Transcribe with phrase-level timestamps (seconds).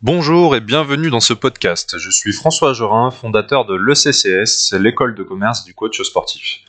[0.00, 1.98] Bonjour et bienvenue dans ce podcast.
[1.98, 6.60] Je suis François Jorin, fondateur de l'ECCS, l'école de commerce du coach sportif.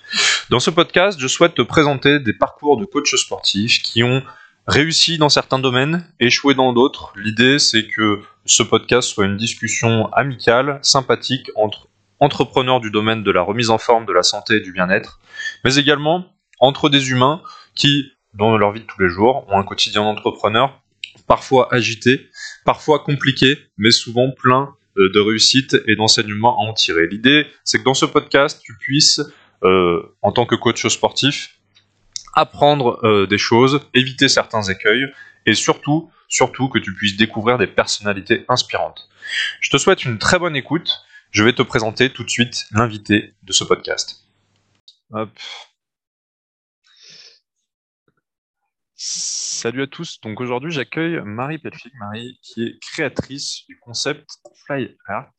[0.50, 4.24] Dans ce podcast, je souhaite te présenter des parcours de coachs sportifs qui ont
[4.66, 7.14] réussi dans certains domaines, échoué dans d'autres.
[7.16, 11.88] L'idée, c'est que ce podcast soit une discussion amicale, sympathique entre
[12.20, 15.20] entrepreneurs du domaine de la remise en forme, de la santé et du bien-être,
[15.64, 16.26] mais également
[16.60, 17.44] entre des humains
[17.76, 20.82] qui, dans leur vie de tous les jours, ont un quotidien d'entrepreneur
[21.28, 22.30] parfois agité,
[22.66, 27.08] parfois compliqué, mais souvent plein euh, de réussite et d'enseignements à en tirer.
[27.08, 29.22] L'idée, c'est que dans ce podcast, tu puisses,
[29.64, 31.60] euh, en tant que coach sportif,
[32.34, 35.06] apprendre euh, des choses, éviter certains écueils
[35.46, 39.10] et surtout, surtout que tu puisses découvrir des personnalités inspirantes.
[39.62, 41.02] Je te souhaite une très bonne écoute.
[41.32, 44.24] Je vais te présenter tout de suite l'invité de ce podcast.
[45.12, 45.30] Hop.
[49.02, 50.20] Salut à tous.
[50.20, 54.30] Donc aujourd'hui, j'accueille Marie Pelfig, Marie qui est créatrice du concept
[54.66, 55.32] Fly Art.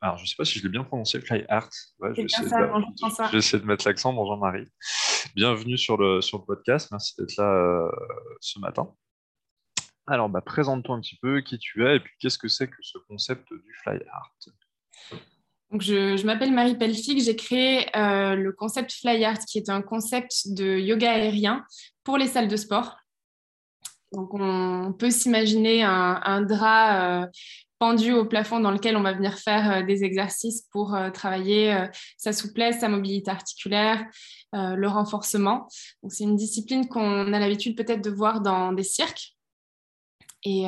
[0.00, 1.68] Alors, je ne sais pas si je l'ai bien prononcé, Fly Art.
[1.98, 4.12] Ouais, je, vais essayer de, essayer de mettre l'accent.
[4.12, 4.68] Bonjour Marie.
[5.34, 6.92] Bienvenue sur le, sur le podcast.
[6.92, 7.90] Merci d'être là euh,
[8.40, 8.88] ce matin.
[10.06, 12.76] Alors, bah, présente-toi un petit peu qui tu es et puis qu'est-ce que c'est que
[12.82, 14.32] ce concept du Fly Art?
[15.72, 19.82] Donc je, m'appelle Marie Pelfig, j'ai créé euh, le concept Fly Art, qui est un
[19.82, 21.64] concept de yoga aérien
[22.04, 22.96] pour les salles de sport.
[24.12, 27.26] Donc, on peut s'imaginer un, drap euh,
[27.78, 31.86] pendu au plafond dans lequel on va venir faire euh, des exercices pour euh, travailler
[32.16, 34.04] sa souplesse, sa mobilité articulaire,
[34.52, 35.68] le renforcement.
[36.08, 39.34] C'est une discipline qu'on a l'habitude peut-être de voir dans des cirques
[40.44, 40.62] et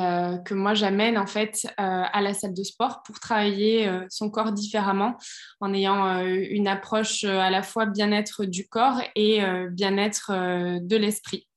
[0.45, 5.15] que moi j'amène en fait à la salle de sport pour travailler son corps différemment
[5.61, 10.31] en ayant une approche à la fois bien-être du corps et bien-être
[10.79, 11.47] de l'esprit.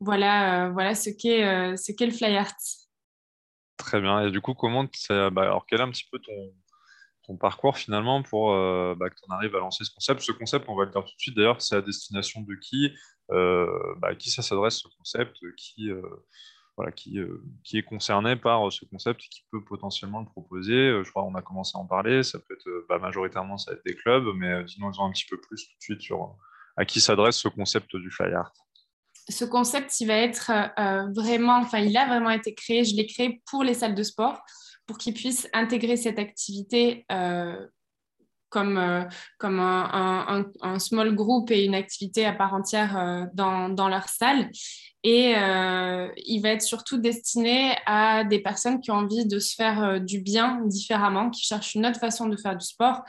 [0.00, 2.54] Voilà, euh, voilà ce qu'est euh, ce qu'est le fly art.
[3.76, 4.26] Très bien.
[4.26, 8.52] Et du coup, comment bah, alors quel est un petit peu ton, parcours finalement pour
[8.52, 10.20] euh, bah, que tu en arrives à lancer ce concept?
[10.20, 12.94] Ce concept, on va le dire tout de suite d'ailleurs, c'est à destination de qui
[13.28, 15.90] bah, qui ça s'adresse ce concept Qui
[16.76, 17.18] voilà, qui,
[17.64, 21.02] qui est concerné par ce concept qui peut potentiellement le proposer?
[21.02, 22.22] je crois qu'on a commencé à en parler.
[22.22, 25.66] Ça peut être majoritairement ça va être des clubs, mais dis-nous un petit peu plus
[25.66, 26.36] tout de suite sur
[26.76, 28.52] à qui s'adresse ce concept du fly art
[29.28, 33.06] ce concept, il va être euh, vraiment, enfin, il a vraiment été créé, je l'ai
[33.06, 34.40] créé pour les salles de sport,
[34.86, 37.66] pour qu'ils puissent intégrer cette activité euh,
[38.48, 39.02] comme, euh,
[39.38, 44.48] comme un, small group et une activité à part entière dans, dans, leur salle.
[45.02, 50.00] Et il va être surtout destiné à des personnes qui ont envie de se faire
[50.00, 53.02] du bien différemment, qui cherchent une autre façon de faire du sport,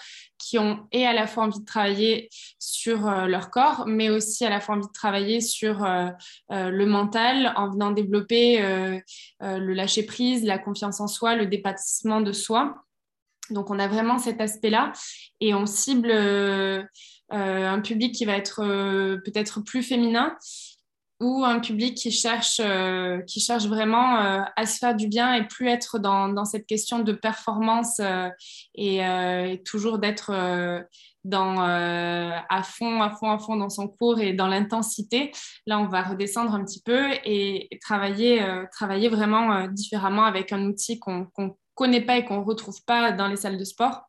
[0.47, 4.46] qui ont et à la fois envie de travailler sur euh, leur corps, mais aussi
[4.46, 6.08] à la fois envie de travailler sur euh,
[6.52, 8.59] euh, le mental en venant développer
[9.41, 12.75] le lâcher-prise, la confiance en soi, le dépassement de soi.
[13.50, 14.94] Donc on a vraiment cet aspect-là
[15.40, 16.12] et on cible
[17.29, 18.62] un public qui va être
[19.24, 20.35] peut-être plus féminin
[21.19, 25.33] ou un public qui cherche, euh, qui cherche vraiment euh, à se faire du bien
[25.33, 28.29] et plus être dans, cette question de performance euh,
[28.75, 30.31] et, et, toujours d'être
[31.23, 35.31] dans, à fond, à fond, à fond dans son cours et dans l'intensité.
[35.66, 40.99] Là, on va redescendre un petit peu et, travailler, travailler vraiment différemment avec un outil
[40.99, 44.03] qu'on ne connaît pas et qu'on ne retrouve pas dans les salles de sport.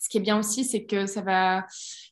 [0.00, 1.66] Ce qui est bien aussi, c'est que ça va,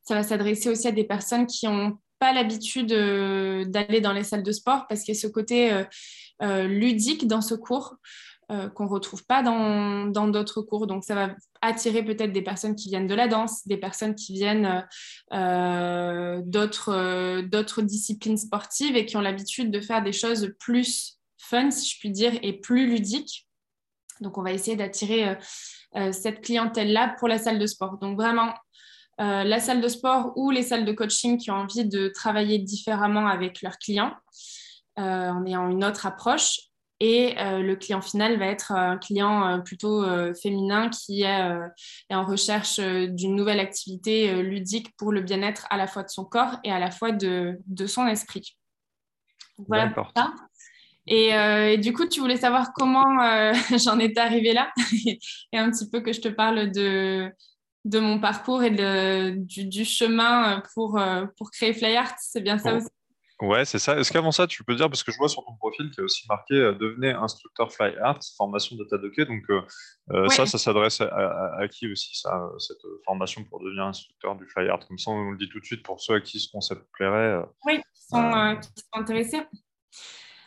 [0.05, 4.23] ça va s'adresser aussi à des personnes qui ont pas l'habitude euh, d'aller dans les
[4.23, 5.83] salles de sport parce qu'il y a ce côté euh,
[6.41, 7.97] euh, ludique dans ce cours
[8.75, 10.87] qu'on ne retrouve pas dans d'autres cours.
[10.87, 14.35] Donc, ça va attirer peut-être des personnes qui viennent de la danse, des personnes qui
[14.35, 14.87] viennent
[16.51, 21.99] d'autres disciplines sportives et qui ont l'habitude de faire des choses plus fun, si je
[21.99, 23.49] puis dire, et plus ludiques.
[24.21, 25.35] Donc, on va essayer d'attirer
[26.11, 27.97] cette clientèle-là pour la salle de sport.
[28.03, 28.53] Donc, vraiment,
[29.21, 32.59] euh, la salle de sport ou les salles de coaching qui ont envie de travailler
[32.59, 34.15] différemment avec leurs clients
[34.99, 36.61] euh, en ayant une autre approche.
[36.99, 40.05] Et euh, le client final va être un client plutôt
[40.41, 41.61] féminin qui est,
[42.11, 46.59] en recherche d'une nouvelle activité ludique pour le bien-être à la fois de son corps
[46.63, 48.57] et à la fois de, son esprit.
[49.67, 50.33] Voilà pour ça.
[51.09, 53.05] Et, du coup, tu voulais savoir comment
[53.85, 54.73] j'en étais arrivée là
[55.53, 57.33] et un petit peu que je te parle de,
[57.85, 62.15] de mon parcours et du, chemin pour, euh, pour créer FlyArt.
[62.19, 62.89] C'est bien ça aussi
[63.41, 63.99] Ouais, c'est ça.
[63.99, 66.01] Est-ce qu'avant ça, tu peux dire, parce que je vois sur ton profil qu'il y
[66.03, 69.25] a aussi marqué euh, devenez instructeur Fly Art, formation de Docké.
[69.25, 74.47] Donc, euh, ça, ça s'adresse à, qui aussi, ça, cette formation pour devenir instructeur du
[74.47, 74.87] Fly Art?
[74.87, 77.43] Comme ça, on le dit tout de suite pour ceux à qui ce concept plairait.
[77.67, 79.43] Oui, qui sont, qui sont intéressés.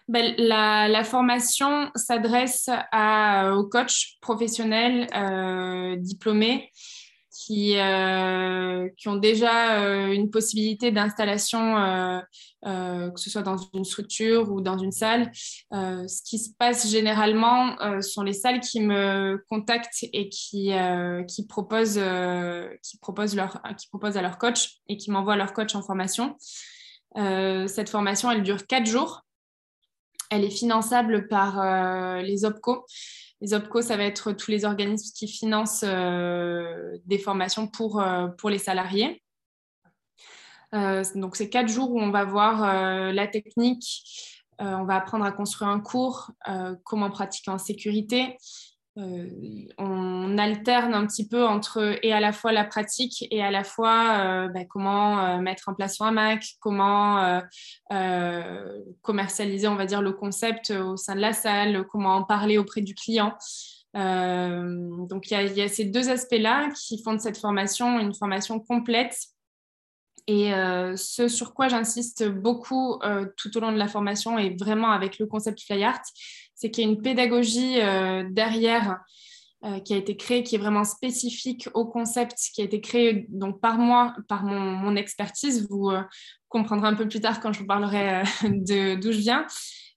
[0.07, 5.09] ben, la, formation s'adresse aux coachs professionnels
[6.01, 6.71] diplômés
[7.45, 13.85] qui, euh, qui ont déjà euh, une possibilité d'installation, euh, que ce soit dans une
[13.85, 15.31] structure ou dans une salle.
[15.71, 20.71] ce qui se passe généralement sont les salles qui me contactent et qui,
[21.27, 22.01] qui, proposent,
[22.81, 26.35] qui, proposent leur, qui proposent à leur coach et qui m'envoient leur coach en formation.
[27.15, 29.21] cette formation, elle dure quatre jours.
[30.31, 32.83] Elle est finançable par les OPCO.
[33.41, 38.27] Les OPCO, ça va être tous les organismes qui financent euh, des formations pour, euh,
[38.27, 39.21] pour les salariés.
[40.73, 44.03] Euh, donc, c'est quatre jours où on va voir la technique,
[44.59, 46.31] on va apprendre à construire un cours,
[46.83, 48.37] comment pratiquer en sécurité,
[50.37, 54.19] alterne un petit peu entre et à la fois la pratique et à la fois
[54.19, 57.41] euh, bah, comment euh, mettre en place un Mac, comment
[59.01, 62.81] commercialiser, on va dire, le concept au sein de la salle, comment en parler auprès
[62.81, 63.35] du client.
[63.93, 69.17] donc il y, a ces deux aspects-là qui font de cette formation une formation complète.
[70.27, 70.51] Et
[70.95, 72.99] ce sur quoi j'insiste beaucoup
[73.37, 76.01] tout au long de la formation et vraiment avec le concept FlyArt,
[76.55, 79.03] c'est qu'il y a une pédagogie euh, derrière
[79.63, 83.25] euh, qui a été créée, qui est vraiment spécifique au concept, qui a été créée
[83.29, 85.67] donc par moi, par mon, expertise.
[85.69, 86.01] Vous euh,
[86.49, 89.47] comprendrez un peu plus tard quand je vous parlerai d'où je viens.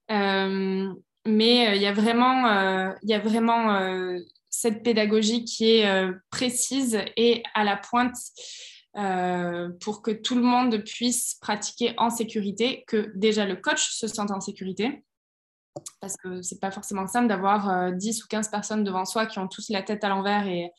[0.08, 4.18] mais il y a vraiment, y a vraiment
[4.48, 8.16] cette pédagogie qui est précise et à la pointe.
[9.80, 14.30] pour que tout le monde puisse pratiquer en sécurité, que déjà le coach se sente
[14.30, 15.02] en sécurité,
[16.00, 19.38] parce que c'est pas forcément simple d'avoir 10 euh, ou 15 personnes devant soi qui
[19.38, 20.72] ont tous la tête à l'envers et,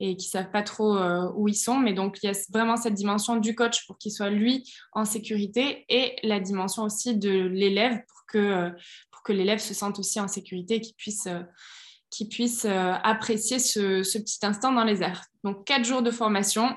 [0.00, 1.78] et qui savent pas trop euh, où ils sont.
[1.78, 5.04] Mais donc, il y a vraiment cette dimension du coach pour qu'il soit lui en
[5.04, 8.72] sécurité et la dimension aussi de l'élève pour que,
[9.24, 14.38] que l'élève se sente aussi en sécurité et qu'il puisse, euh, apprécier ce, ce, petit
[14.42, 15.26] instant dans les airs.
[15.44, 16.74] Donc, quatre jours de formation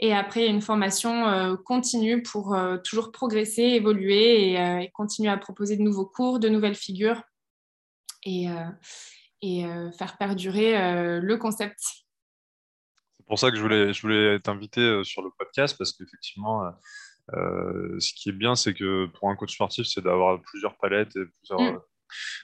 [0.00, 5.36] et après, une formation euh, continue pour euh, toujours progresser, évoluer euh, et, continuer à
[5.36, 7.22] proposer de nouveaux cours, de nouvelles figures
[8.24, 8.46] et,
[9.42, 9.64] et
[9.96, 11.78] faire perdurer le concept.
[13.18, 16.70] C'est pour ça que je voulais, je voulais t'inviter sur le podcast parce qu'effectivement,
[17.32, 21.24] ce qui est bien, c'est que pour un coach sportif, c'est d'avoir plusieurs palettes et
[21.38, 21.80] plusieurs mm.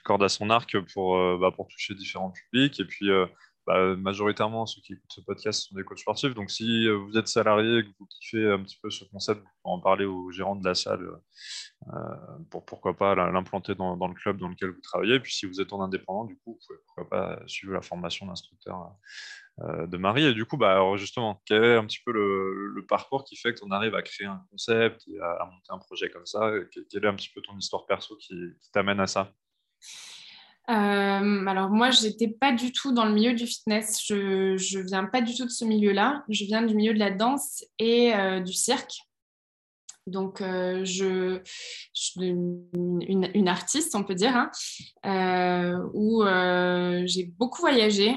[0.04, 2.80] cordes à son arc pour, bah, pour toucher différents publics.
[2.80, 3.10] Et puis,
[3.66, 6.34] bah, majoritairement, ceux qui écoutent ce podcast sont des coachs sportifs.
[6.34, 9.40] Donc, si euh, vous êtes salarié et que vous kiffez un petit peu ce concept,
[9.40, 11.08] vous pouvez en parler au gérant de la salle
[11.88, 11.99] euh,
[12.50, 15.19] pour pourquoi pas l'implanter dans, le club dans lequel vous travaillez.
[15.19, 18.26] Puis, si vous êtes en indépendant, du coup, vous pouvez pourquoi pas suivre la formation
[18.26, 18.90] d'instructeur
[19.61, 20.26] euh, de Marie.
[20.26, 23.60] Et du coup, bah, justement, quel est un petit peu le, parcours qui fait que
[23.60, 26.52] tu arrives à créer un concept et à, monter un projet comme ça?
[26.90, 28.34] Quelle est un petit peu ton histoire perso qui
[28.72, 29.32] t'amène à ça?
[30.70, 34.02] Euh, alors moi, je n'étais pas du tout dans le milieu du fitness.
[34.06, 36.25] Je ne viens pas du tout de ce milieu-là.
[36.28, 38.94] Je viens du milieu de la danse et euh, du cirque.
[40.06, 41.40] Donc, euh, je,
[41.94, 46.25] suis une, artiste, on peut dire, hein, où
[47.06, 48.17] j'ai beaucoup voyagé.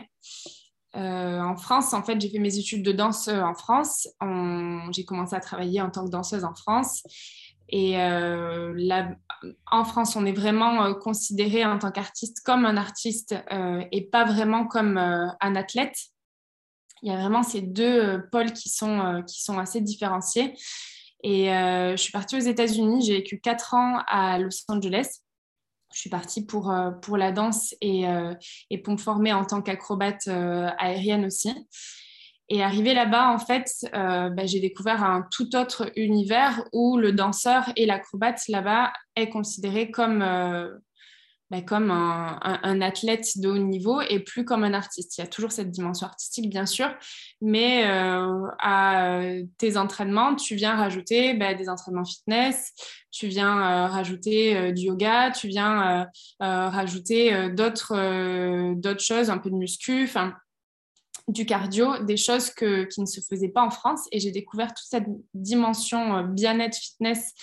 [0.93, 4.07] en France, en fait, j'ai fait mes études de danse en France.
[4.91, 7.03] J'ai commencé à travailler en tant que danseuse en France.
[7.69, 9.15] Et euh, là,
[9.69, 14.05] en France, on est vraiment euh, considéré en tant qu'artiste comme un artiste euh, et
[14.05, 15.97] pas vraiment comme un athlète.
[17.03, 18.99] Il y a vraiment ces deux pôles qui sont,
[19.59, 20.53] assez différenciés.
[21.23, 25.19] Et je suis partie aux États-Unis, j'ai vécu quatre ans à Los Angeles.
[25.93, 28.05] Je suis partie pour, pour la danse et,
[28.71, 31.53] et pour me former en tant qu'acrobate aérienne aussi.
[32.49, 37.11] Et arrivé là-bas, en fait, euh, bah, j'ai découvert un tout autre univers où le
[37.11, 40.69] danseur et l'acrobate là-bas est considéré comme, euh,
[41.51, 45.17] bah, comme un, athlète de haut niveau et plus comme un artiste.
[45.17, 46.89] Il y a toujours cette dimension artistique, bien sûr,
[47.41, 49.23] mais euh, à
[49.57, 52.71] tes entraînements, tu viens rajouter bah, des entraînements fitness,
[53.11, 56.07] tu viens rajouter du yoga, tu viens
[56.39, 57.95] rajouter d'autres
[58.99, 60.33] choses, un peu de muscu, enfin
[61.27, 64.07] du cardio, des choses qui ne se faisaient pas en France.
[64.11, 67.33] Et j'ai découvert toute cette dimension euh, bien-être, fitness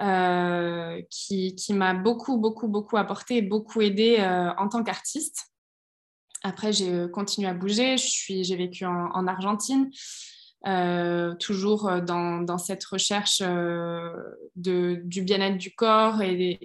[0.00, 5.52] euh, qui, qui m'a beaucoup, beaucoup, beaucoup apporté et beaucoup aidé euh, en tant qu'artiste.
[6.42, 7.96] Après, j'ai continué à bouger.
[7.96, 9.92] J'ai vécu en Argentine.
[10.64, 14.12] Euh, toujours euh, dans, cette recherche euh,
[14.54, 16.60] du bien-être du corps et,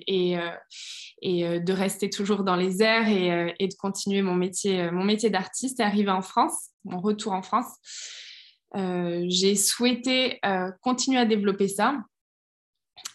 [1.24, 5.84] de rester toujours dans les airs et, de continuer mon métier, mon métier d'artiste et
[5.84, 7.66] arriver en France, mon retour en France.
[8.76, 10.40] J'ai souhaité
[10.82, 11.98] continuer à développer ça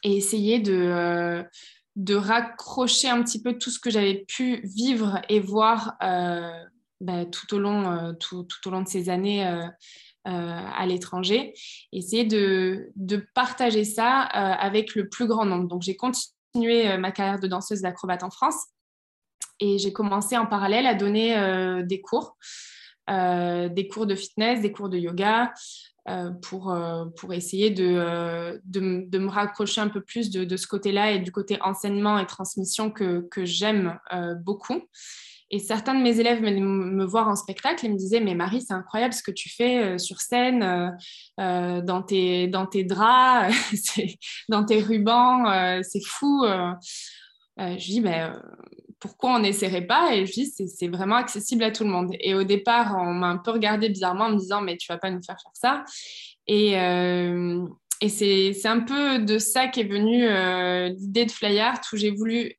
[0.02, 5.96] et essayer de raccrocher un petit peu tout ce que j'avais pu vivre et voir
[7.00, 9.46] bah, tout, au long de ces années
[10.24, 11.52] à l'étranger.
[11.92, 15.66] Essayer de, de, partager ça avec le plus grand nombre.
[15.68, 18.56] Donc, j'ai continué ma carrière de danseuse d'acrobate en France
[19.58, 22.36] et j'ai commencé en parallèle à donner des cours.
[23.10, 25.52] Euh, des cours de fitness, des cours de yoga,
[26.08, 30.56] euh, pour, euh, pour essayer de, de, de, me raccrocher un peu plus de, de
[30.56, 33.98] ce côté-là et du côté enseignement et transmission que, que j'aime
[34.44, 34.82] beaucoup.
[35.54, 38.62] Et certains de mes élèves venaient me voir en spectacle et me disaient Mais Marie,
[38.62, 40.96] c'est incroyable ce que tu fais sur scène,
[41.38, 43.54] dans, tes, dans tes draps,
[44.48, 46.44] dans tes rubans, c'est fou.
[47.58, 48.40] je dis ben,
[49.02, 50.14] pourquoi on n'essaierait pas?
[50.14, 52.14] Et je dis, c'est vraiment accessible à tout le monde.
[52.20, 54.96] Et au départ, on m'a un peu regardé bizarrement en me disant, mais tu vas
[54.96, 55.84] pas nous faire faire ça.
[56.46, 57.66] Et, euh,
[58.08, 62.54] c'est un peu de ça qu'est venue euh, l'idée de Fly Art, où j'ai voulu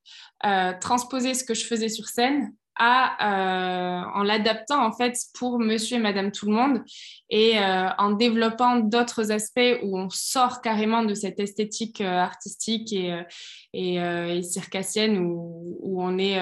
[0.45, 5.97] euh, transposer ce que je faisais sur scène à, en l'adaptant en fait pour monsieur
[5.97, 6.83] et madame tout le monde
[7.29, 13.23] et en développant d'autres aspects où on sort carrément de cette esthétique artistique et,
[13.73, 16.39] et, circassienne où, on est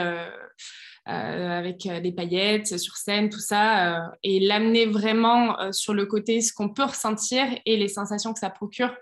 [1.06, 6.70] avec des paillettes sur scène, tout ça, et l'amener vraiment sur le côté ce qu'on
[6.70, 8.94] peut ressentir et les sensations que ça procure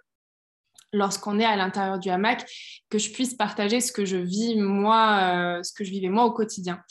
[0.92, 2.50] lorsqu'on est à l'intérieur du hamac,
[2.90, 6.32] que je puisse partager ce que je vis moi, ce que je vivais moi au
[6.32, 6.82] quotidien.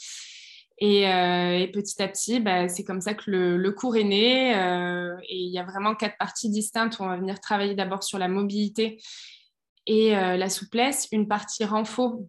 [0.81, 4.55] Euh, et, petit à petit, bah, c'est comme ça que le, cours est né.
[4.55, 8.03] Euh, et il y a vraiment quatre parties distinctes où on va venir travailler d'abord
[8.03, 9.01] sur la mobilité
[9.87, 11.07] et euh, la souplesse.
[11.11, 12.19] Une partie renfort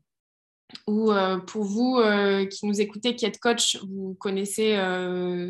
[0.86, 1.10] où
[1.48, 2.00] pour vous
[2.48, 4.78] qui nous écoutez, qui êtes coach, vous connaissez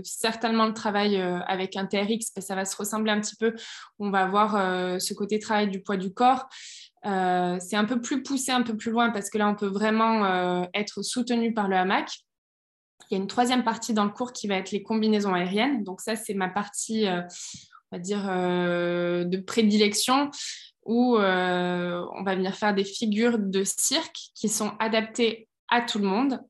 [0.03, 3.55] certainement le travail avec un TRX, ça va se ressembler un petit peu.
[3.99, 4.53] On va voir
[4.99, 6.49] ce côté travail du poids du corps.
[7.05, 10.67] c'est un peu plus poussé, un peu plus loin parce que là, on peut vraiment
[10.73, 12.09] être soutenu par le hamac.
[13.11, 15.85] Il y a une troisième partie dans le cours qui va être les combinaisons aériennes.
[15.85, 17.23] Donc ça, c'est ma partie, euh,
[17.99, 20.31] dire, euh, de prédilection
[20.85, 25.99] où euh, on va venir faire des figures de cirque qui sont adaptées à tout
[25.99, 26.41] le monde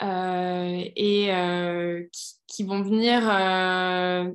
[0.00, 1.30] et
[2.46, 3.22] qui, vont venir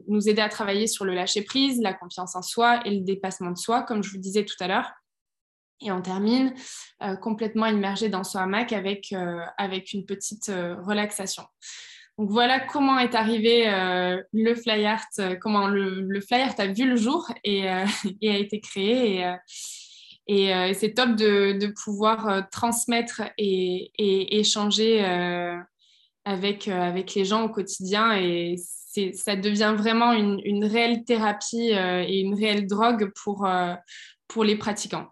[0.08, 3.58] nous aider à travailler sur le lâcher-prise, la confiance en soi et le dépassement de
[3.58, 4.92] soi, comme je vous disais tout à l'heure.
[5.82, 6.54] Et on termine
[7.02, 11.44] euh, complètement immergé dans son hamac avec, euh, avec une petite euh, relaxation.
[12.18, 13.64] Donc voilà comment est arrivé
[14.34, 15.08] le fly art,
[15.40, 17.86] comment le, le, fly art a vu le jour et, a
[18.22, 19.36] été créé.
[20.28, 25.02] Et, c'est top de, pouvoir transmettre et, et échanger
[26.26, 28.12] avec, avec les gens au quotidien.
[28.18, 28.58] Et
[29.14, 33.48] ça devient vraiment une, une réelle thérapie et une réelle drogue pour,
[34.28, 35.08] pour les pratiquants.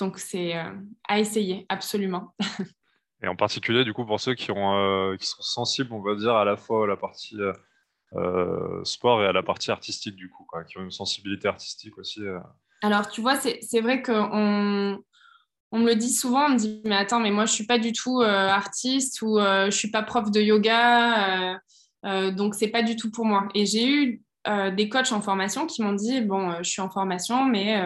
[0.00, 0.72] Donc, c'est euh,
[1.06, 2.34] à essayer, absolument.
[3.22, 6.14] Et en particulier, du coup, pour ceux qui, ont, euh, qui sont sensibles, on va
[6.14, 7.36] dire, à la fois à la partie
[8.16, 12.22] euh, sport et à la partie artistique, du coup, qui ont une sensibilité artistique aussi.
[12.80, 14.98] Alors, tu vois, c'est vrai qu'on
[15.72, 17.66] on me le dit souvent, on me dit, mais attends, mais moi, je ne suis
[17.66, 21.60] pas du tout artiste ou je ne suis pas prof de yoga,
[22.02, 23.48] donc c'est pas du tout pour moi.
[23.54, 24.22] Et j'ai eu
[24.72, 27.78] des coachs en formation qui m'ont dit, bon, je suis en formation, mais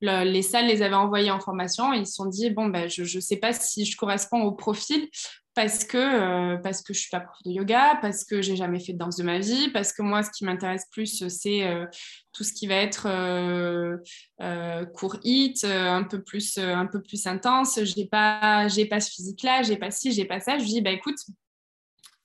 [0.00, 1.92] les salles les avaient envoyés en formation.
[1.92, 4.52] Et ils se sont dit bon ben je ne sais pas si je corresponds au
[4.52, 5.08] profil
[5.54, 8.92] parce que euh, parce je suis pas prof de yoga parce que j'ai jamais fait
[8.92, 11.86] de danse de ma vie parce que moi ce qui m'intéresse plus c'est euh,
[12.32, 17.80] tout ce qui va être euh, court hit un peu plus un peu plus intense.
[17.82, 20.58] J'ai pas j'ai pas ce physique là j'ai pas ci j'ai pas ça.
[20.58, 21.18] Je dis bah écoute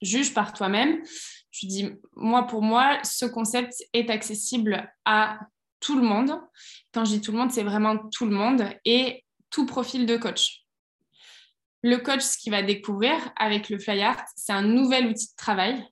[0.02, 1.02] juge par toi-même.
[1.50, 5.40] Je dis moi pour moi ce concept est accessible à
[5.86, 6.32] tout le monde.
[6.92, 10.16] Quand je dis tout le monde, c'est vraiment tout le monde et tout profil de
[10.16, 10.64] coach.
[11.82, 15.36] Le coach, ce qu'il va découvrir avec le fly art, c'est un nouvel outil de
[15.36, 15.86] travail,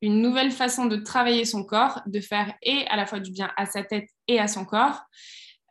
[0.00, 3.50] une nouvelle façon de travailler son corps, de faire et à la fois du bien
[3.58, 5.02] à sa tête et à son corps.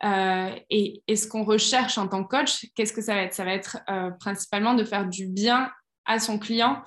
[0.04, 3.34] Euh, et, ce qu'on recherche en tant que coach, qu'est-ce que ça va être?
[3.34, 5.68] Ça va être euh, principalement de faire du bien
[6.08, 6.82] à son client,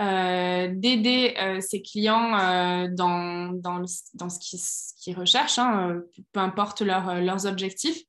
[0.00, 3.82] euh, d'aider euh, ses clients euh, dans, dans,
[4.14, 6.02] dans, ce qu'ils recherchent, hein,
[6.32, 8.02] peu importe leurs objectifs.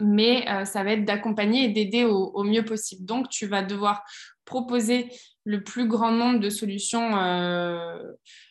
[0.00, 3.04] Mais ça va être d'accompagner et d'aider au, mieux possible.
[3.04, 4.04] Donc, tu vas devoir
[4.44, 5.08] proposer
[5.44, 7.10] le plus grand nombre de solutions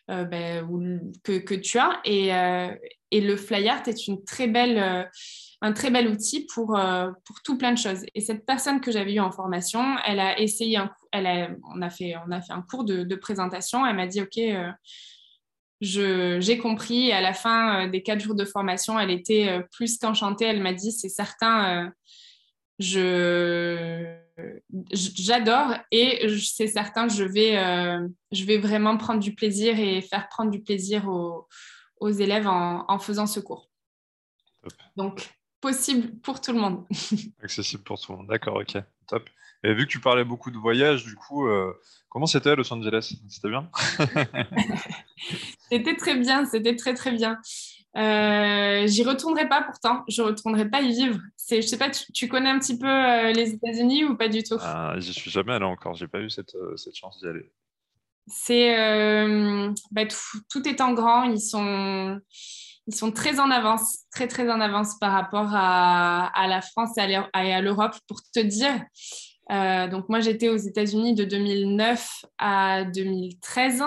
[0.10, 0.68] ben,
[1.24, 2.02] que, que, tu as.
[2.04, 2.32] Et,
[3.12, 5.10] et le fly art est une très belle
[5.62, 8.04] un très bel outil pour, euh, pour tout plein de choses.
[8.14, 11.82] Et cette personne que j'avais eue en formation, elle a essayé, un, elle a, on,
[11.82, 13.86] a fait, on a fait un cours de, présentation.
[13.86, 14.72] Elle m'a dit, OK, euh,
[15.82, 17.08] j'ai compris.
[17.08, 20.46] Et à la fin euh, des quatre jours de formation, elle était plus qu'enchantée.
[20.46, 21.92] Elle m'a dit, c'est certain,
[22.78, 24.26] je
[24.92, 30.30] j'adore et c'est certain je vais, euh, je vais vraiment prendre du plaisir et faire
[30.30, 31.48] prendre du plaisir aux,
[32.00, 33.70] aux élèves en, en, faisant ce cours.
[34.96, 35.30] Donc,
[35.62, 36.86] possible pour tout le monde.
[37.44, 39.30] Accessible pour tout le monde, d'accord, ok, top.
[39.64, 41.74] Et vu que tu parlais beaucoup de voyages, du coup, euh,
[42.10, 43.16] comment c'était à Los Angeles?
[43.28, 43.70] C'était bien?
[45.70, 47.40] C'était très bien, c'était très très bien.
[47.98, 51.20] Euh, j'y retournerai pas pourtant, je retournerai pas y vivre.
[51.50, 54.58] Je sais pas, tu, connais un petit peu euh, les États-Unis ou pas du tout?
[54.62, 57.52] Ah, J'y suis jamais allé encore, j'ai pas eu cette, cette chance d'y aller.
[58.28, 58.76] C'est
[59.92, 62.22] bah, tout, tout, étant grand, ils sont
[62.88, 67.16] ils sont très en avance, très très en avance par rapport à, la France et
[67.16, 67.96] à l'Europe.
[68.08, 68.82] Pour te dire,
[69.52, 73.84] euh, donc moi, j'étais aux États-Unis de 2009 à 2013.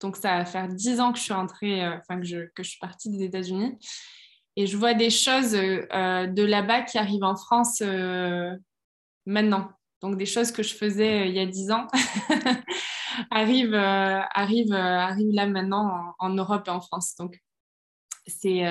[0.00, 2.78] Donc ça va faire 10 ans que je suis rentrée, euh, enfin que, je, suis
[2.78, 3.78] partie des États-Unis.
[4.56, 7.82] Et je vois des choses euh, de là-bas qui arrivent en France
[9.24, 9.70] maintenant.
[10.02, 11.86] Donc des choses que je faisais il y a 10 ans
[13.30, 17.14] arrivent, là maintenant en, Europe et en France.
[18.26, 18.64] C'est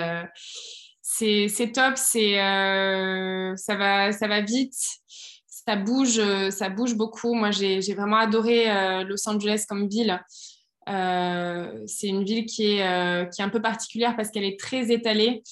[1.47, 4.75] c'est top, c'est ça va ça va vite
[5.65, 7.33] ça bouge, euh, ça bouge beaucoup.
[7.33, 10.21] Moi, j'ai vraiment adoré euh, Los Angeles comme ville.
[10.89, 14.91] Euh, c'est une ville qui est, qui est un peu particulière parce qu'elle est très
[14.91, 15.43] étalée,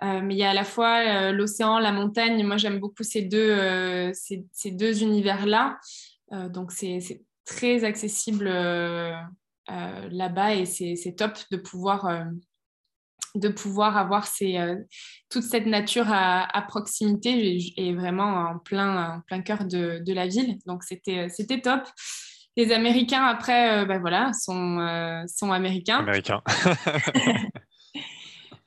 [0.00, 2.42] mais il y a à la fois l'océan, la montagne.
[2.44, 5.76] Moi, j'aime beaucoup ces deux, ces, ces deux univers-là.
[6.48, 8.48] donc, c'est très accessible
[9.68, 12.24] là-bas et c'est top de pouvoir
[13.34, 14.76] de pouvoir avoir euh,
[15.30, 20.58] toute cette nature à, proximité et, vraiment en plein, en plein cœur de, la ville.
[20.66, 21.82] Donc, c'était, c'était top.
[22.56, 25.98] Les Américains, après, euh, ben voilà, sont, euh, sont américains.
[25.98, 26.42] Américains.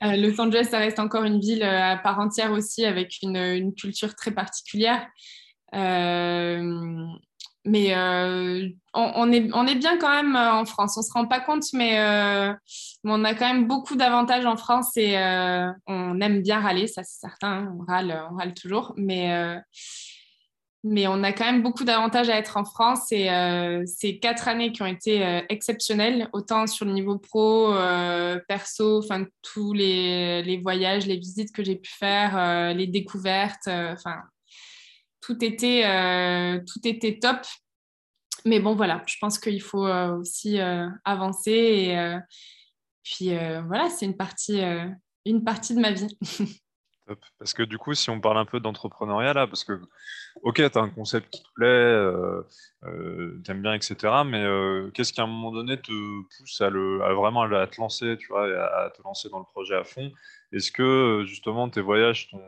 [0.02, 4.14] Los Angeles, ça reste encore une ville à part entière aussi, avec une, une culture
[4.14, 5.06] très particulière
[7.64, 10.96] mais euh, on, est, on est bien quand même euh, en France.
[10.96, 12.52] On ne se rend pas compte, mais, euh,
[13.04, 15.16] on a quand même beaucoup d'avantages en France et
[15.86, 17.74] on aime bien râler, ça c'est certain.
[17.78, 19.56] On, râle, on râle toujours, mais,
[20.84, 23.28] mais on a quand même beaucoup d'avantages à être en France et
[23.86, 27.74] ces quatre années qui ont été exceptionnelles, autant sur le niveau pro,
[28.46, 34.22] perso, enfin tous les, les, voyages, les visites que j'ai pu faire, les découvertes, enfin
[35.22, 37.38] tout était, euh, tout était top.
[38.44, 41.50] Mais bon, voilà, je pense qu'il faut euh, aussi euh, avancer.
[41.50, 42.16] Et
[43.02, 43.30] puis
[43.66, 46.18] voilà, c'est une partie de ma vie.
[47.06, 47.18] Top.
[47.38, 49.80] Parce que du coup, si on parle un peu d'entrepreneuriat là, parce que,
[50.42, 51.98] ok, tu as un concept qui te plaît,
[53.44, 53.96] tu aimes bien, etc.
[54.24, 54.44] Mais
[54.94, 55.92] qu'est-ce qui à un moment donné te
[56.38, 59.74] pousse à, le, vraiment à te lancer, tu vois, à te lancer dans le projet
[59.74, 60.12] à fond?
[60.52, 62.40] Est-ce que justement tes voyages t'ont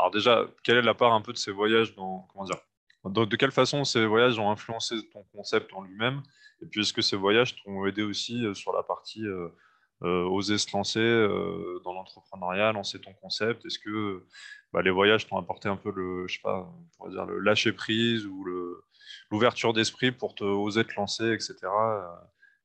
[0.00, 2.56] alors déjà, quelle est la part un peu de ces voyages dans comment dire
[3.04, 6.22] de, quelle façon ces voyages ont influencé ton concept en lui-même?
[6.62, 9.26] Et puis est-ce que ces voyages t'ont aidé aussi euh, sur la partie
[10.02, 11.00] euh, euh, oser se lancer
[11.84, 13.64] dans l'entrepreneuriat, lancer ton concept?
[13.66, 14.24] Est-ce que
[14.72, 17.38] bah, les voyages t'ont apporté un peu le, je sais pas, on va dire le
[17.40, 18.44] lâcher prise ou
[19.30, 21.54] l'ouverture d'esprit pour te oser te lancer, etc.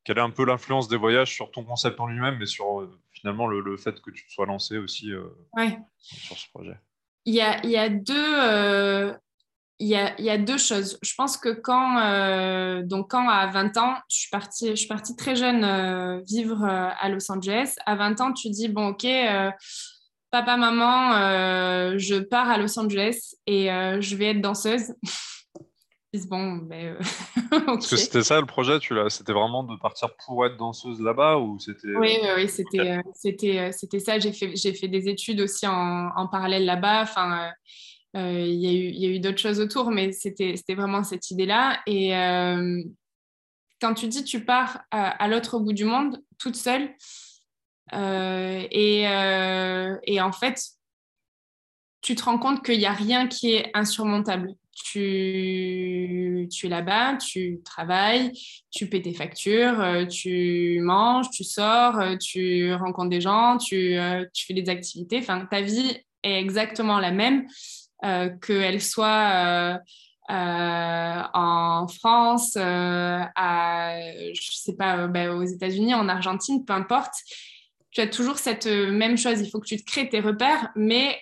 [0.03, 3.47] Quelle est un peu l'influence des voyages sur ton concept en lui-même, mais sur finalement
[3.47, 5.11] le, fait que tu te sois lancé aussi
[5.97, 6.77] sur ce projet?
[7.25, 9.15] Il y a, y a deux.
[9.81, 10.97] Euh, il y, a, y, a, deux choses.
[11.01, 14.87] Je pense que quand, euh, donc quand à 20 ans, je suis partie, je suis
[14.87, 17.75] partie très jeune euh, vivre à Los Angeles.
[17.85, 19.05] À 20 ans, tu dis, bon, ok,
[20.31, 24.93] papa, maman, je pars à Los Angeles et je vais être danseuse.
[26.29, 26.97] bon, ben,
[27.49, 31.37] Parce que c'était ça le projet, tu c'était vraiment de partir pour être danseuse là-bas
[31.37, 34.19] ou c'était Oui, oui, oui c'était, euh, c'était, euh, c'était ça.
[34.19, 37.01] J'ai fait, j'ai fait des études aussi en, en parallèle là-bas.
[37.01, 37.51] Enfin,
[38.15, 41.81] euh, il y a eu, d'autres choses autour, mais c'était, vraiment cette idée-là.
[41.87, 42.11] Et
[43.81, 46.89] quand tu dis tu pars à, l'autre bout du monde toute seule,
[47.91, 50.61] et, et en fait,
[52.01, 57.61] tu te rends compte qu'il n'y a rien qui est insurmontable tu, es là-bas, tu
[57.63, 58.31] travailles,
[58.71, 63.97] tu paies tes factures, euh, tu manges, tu sors, euh, tu rencontres des gens, tu,
[63.97, 65.19] euh, tu fais des activités.
[65.19, 67.47] Enfin, ta vie est exactement la même,
[68.41, 69.79] qu'elle soit
[70.29, 73.99] en France, à,
[74.33, 77.13] je sais pas, ben, aux États-Unis, en Argentine, peu importe.
[77.91, 79.39] Tu as toujours cette même chose.
[79.41, 81.19] Il faut que tu te crées tes repères, mais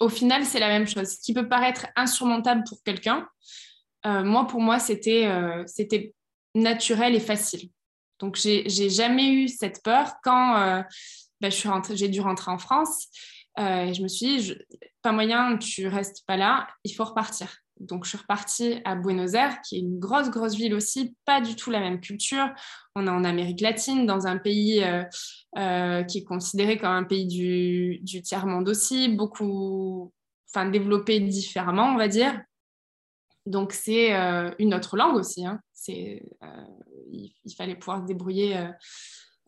[0.00, 1.08] au final, c'est la même chose.
[1.08, 3.28] Ce qui peut paraître insurmontable pour quelqu'un,
[4.06, 5.64] euh, moi, pour moi, c'était euh,
[6.54, 7.68] naturel et facile.
[8.18, 10.82] Donc, j'ai jamais eu cette peur quand euh,
[11.40, 13.08] ben, j'ai dû rentrer en France.
[13.58, 14.54] Et je me suis dit,
[15.02, 17.48] pas moyen, tu restes pas là, il faut repartir.
[17.80, 21.40] Donc, je suis repartie à Buenos Aires, qui est une grosse, grosse ville aussi, pas
[21.40, 22.48] du tout la même culture.
[22.96, 24.84] On est en Amérique latine, dans un pays
[25.54, 30.12] qui est considéré comme un pays du, tiers-monde aussi, beaucoup,
[30.52, 32.40] enfin, développé différemment, on va dire.
[33.48, 35.46] Donc, c'est euh, une autre langue aussi.
[35.46, 35.60] Hein.
[35.72, 36.64] C'est, euh,
[37.10, 38.58] il, fallait pouvoir se débrouiller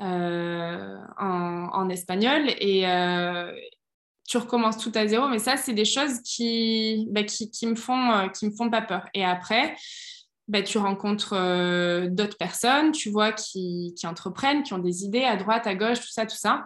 [0.01, 2.85] euh, en, espagnol et
[4.31, 5.29] tu recommences tout à zéro.
[5.29, 9.09] Mais ça, c'est des choses qui, bah, qui, me font, qui me font pas peur.
[9.13, 9.75] Et après,
[10.47, 11.35] bah, tu rencontres
[12.09, 16.13] d'autres personnes, tu vois, qui, entreprennent, qui ont des idées à droite, à gauche, tout
[16.13, 16.65] ça, tout ça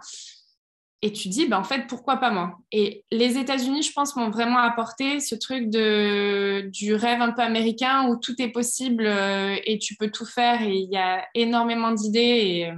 [1.01, 2.57] et tu dis, ben, en fait, pourquoi pas moi?
[2.71, 7.43] Et les États-Unis, je pense, m'ont vraiment apporté ce truc de, du rêve un peu
[7.43, 11.23] américain où tout est possible euh, et tu peux tout faire et il y a
[11.35, 12.73] énormément d'idées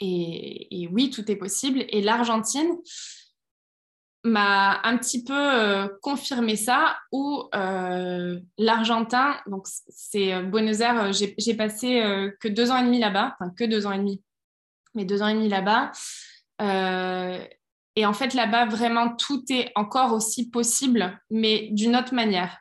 [0.00, 1.84] et, oui, tout est possible.
[1.88, 2.70] Et l'Argentine
[4.24, 11.54] m'a un petit peu euh, confirmé ça où euh, l'Argentin, donc c'est Buenos Aires, j'ai
[11.54, 12.02] passé
[12.40, 14.22] que deux ans et demi là-bas, enfin que deux ans et demi,
[14.94, 15.92] mais deux ans et demi là-bas.
[16.60, 17.44] Euh,
[17.96, 22.58] et en fait, là-bas, vraiment, tout est encore aussi possible, mais d'une autre manière.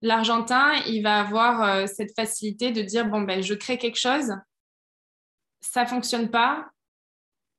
[0.00, 4.32] L'Argentin, il va avoir euh, cette facilité de dire, bon, ben, je crée quelque chose,
[5.60, 6.66] ça fonctionne pas,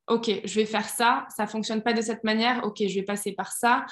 [0.08, 3.32] ok, je vais faire ça, ça fonctionne pas de cette manière, ok, je vais passer
[3.34, 3.86] par ça,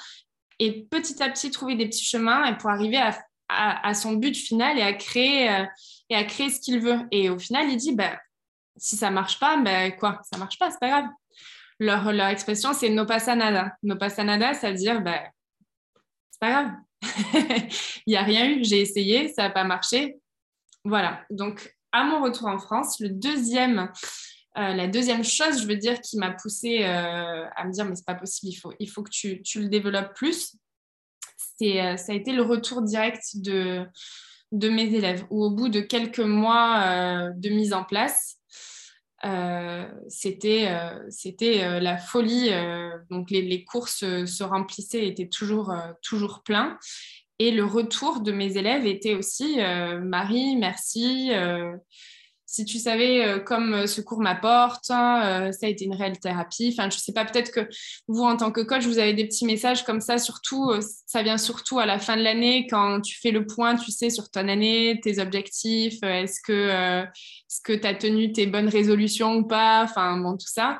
[0.58, 3.00] et petit à petit trouver des petits chemins pour arriver
[3.48, 5.64] à, son but final et à créer euh,
[6.08, 7.00] et à créer ce qu'il veut.
[7.10, 8.16] Et au final, il dit, ben,
[8.76, 11.06] si ça marche pas, ben quoi, ça marche pas, c'est pas grave.
[11.78, 13.76] Leur, expression, c'est no pasa nada.
[13.82, 15.20] No pasa nada, ça veut dire, ben,
[16.30, 16.70] c'est pas grave.
[18.06, 20.16] Il n'y a rien eu, j'ai essayé, ça n'a pas marché.
[20.84, 21.24] Voilà.
[21.30, 23.90] Donc, à mon retour en France, le deuxième,
[24.58, 27.94] euh, la deuxième chose, je veux dire, qui m'a poussée euh, à me dire, mais
[27.96, 30.56] c'est pas possible, il faut, il faut que tu, tu le développes plus,
[31.58, 33.86] c'est, euh, ça a été le retour direct de,
[34.52, 38.38] de mes élèves, où au bout de quelques mois de mise en place,
[40.08, 40.68] c'était
[41.08, 42.50] c'était la folie.
[43.08, 46.76] donc les, les, courses se remplissaient, étaient toujours, toujours pleins.
[47.38, 49.58] Et le retour de mes élèves était aussi
[50.02, 51.30] Marie, merci
[52.52, 55.94] si tu savais euh, comme euh, ce cours m'apporte, hein, euh, ça a été une
[55.94, 56.68] réelle thérapie.
[56.76, 57.66] Enfin, je ne sais pas, peut-être que
[58.08, 60.70] vous, en tant que coach, vous avez des petits messages comme ça, surtout,
[61.06, 64.10] ça vient surtout à la fin de l'année, quand tu fais le point, tu sais,
[64.10, 67.06] sur ton année, tes objectifs, est-ce que
[67.66, 70.78] tu as tenu tes bonnes résolutions ou pas, enfin, bon, tout ça.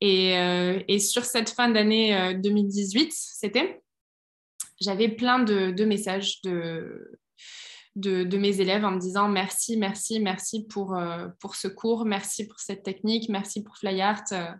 [0.00, 3.82] Et, sur cette fin d'année 2018, c'était,
[4.80, 7.20] j'avais plein de messages de
[7.96, 12.46] de, mes élèves en me disant merci, merci, merci pour, euh, pour ce cours, merci
[12.46, 14.32] pour cette technique, merci pour FlyArt.
[14.32, 14.52] Euh,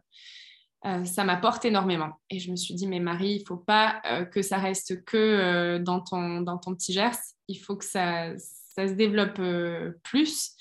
[0.86, 2.20] euh, ça m'apporte énormément.
[2.30, 4.00] Et je me suis dit, mais Marie, il ne faut pas
[4.32, 8.88] que ça reste que dans, ton, dans ton petit Gers, il faut que ça, ça
[8.88, 9.42] se développe
[10.02, 10.52] plus.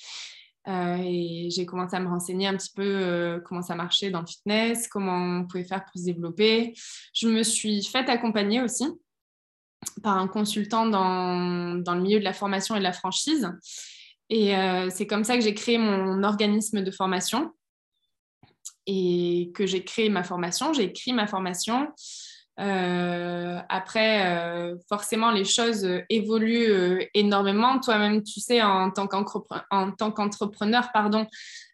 [0.68, 4.90] et j'ai commencé à me renseigner un petit peu comment ça marchait dans le fitness,
[4.90, 6.74] comment on pouvait faire pour se développer.
[7.14, 8.88] Je me suis faite accompagner aussi
[10.04, 13.50] par un consultant dans, dans, le milieu de la formation et de la franchise.
[14.30, 17.52] Et euh, c'est comme ça que j'ai créé mon organisme de formation
[18.86, 20.74] et que j'ai créé ma formation.
[20.74, 21.88] J'ai écrit ma formation.
[22.60, 27.80] Euh, après, euh, forcément, les choses évoluent énormément.
[27.80, 31.26] Toi-même, tu sais, en tant qu'entrepreneur, pardon,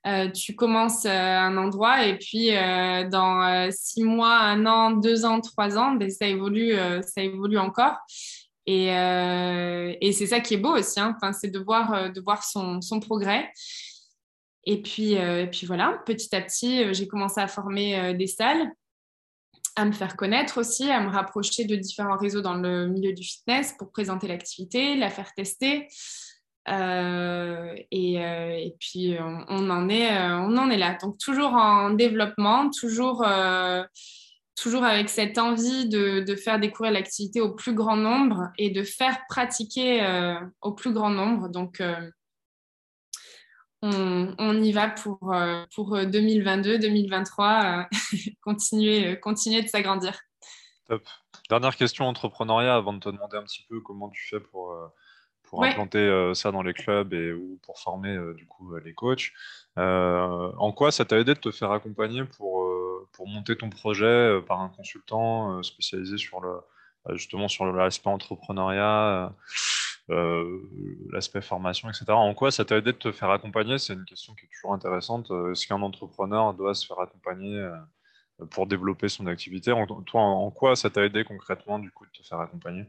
[0.06, 5.26] euh, tu commences un endroit et puis euh, dans euh, six mois, un an, deux
[5.26, 7.98] ans, trois ans, ben, ça, évolue, ça évolue encore.
[8.68, 8.88] Et,
[10.12, 11.16] c'est ça qui est beau aussi, hein.
[11.16, 13.52] enfin, c'est de voir, de voir son, son progrès.
[14.68, 18.72] Et puis, et puis voilà, petit à petit, j'ai commencé à former des salles
[19.76, 23.24] à me faire connaître aussi, à me rapprocher de différents réseaux dans le milieu du
[23.24, 25.88] fitness pour présenter l'activité, la faire tester.
[26.68, 30.98] Euh, et, euh, et, puis on, en est, euh, on en est là.
[31.02, 33.26] Donc toujours en développement, toujours,
[34.56, 39.20] toujours avec cette envie de faire découvrir l'activité au plus grand nombre et de faire
[39.30, 40.06] pratiquer
[40.62, 41.50] au plus grand nombre.
[41.50, 41.82] Donc
[43.86, 45.34] on, on, y va pour,
[45.74, 47.88] pour 2022, 2023,
[48.42, 50.20] continuer, continuer de s'agrandir.
[50.88, 51.04] Top.
[51.50, 54.76] Dernière question entrepreneuriat avant de te demander un petit peu comment tu fais pour
[55.46, 58.94] pour implanter euh, ça dans les clubs et ou pour former euh, du coup les
[58.94, 59.32] coachs.
[59.78, 62.70] Euh, en quoi ça t'a aidé de te faire accompagner pour,
[63.12, 66.60] pour monter ton projet par un consultant spécialisé sur le
[67.14, 69.32] justement sur l'aspect entrepreneuriat,
[70.08, 72.06] l'aspect formation, etc.
[72.10, 73.78] En quoi ça t'a aidé de te faire accompagner?
[73.78, 75.32] C'est une question qui est toujours intéressante.
[75.52, 77.68] Est-ce qu'un entrepreneur doit se faire accompagner
[78.52, 79.74] pour développer son activité?
[80.06, 82.86] toi, en, quoi ça t'a aidé concrètement du coup de te faire accompagner?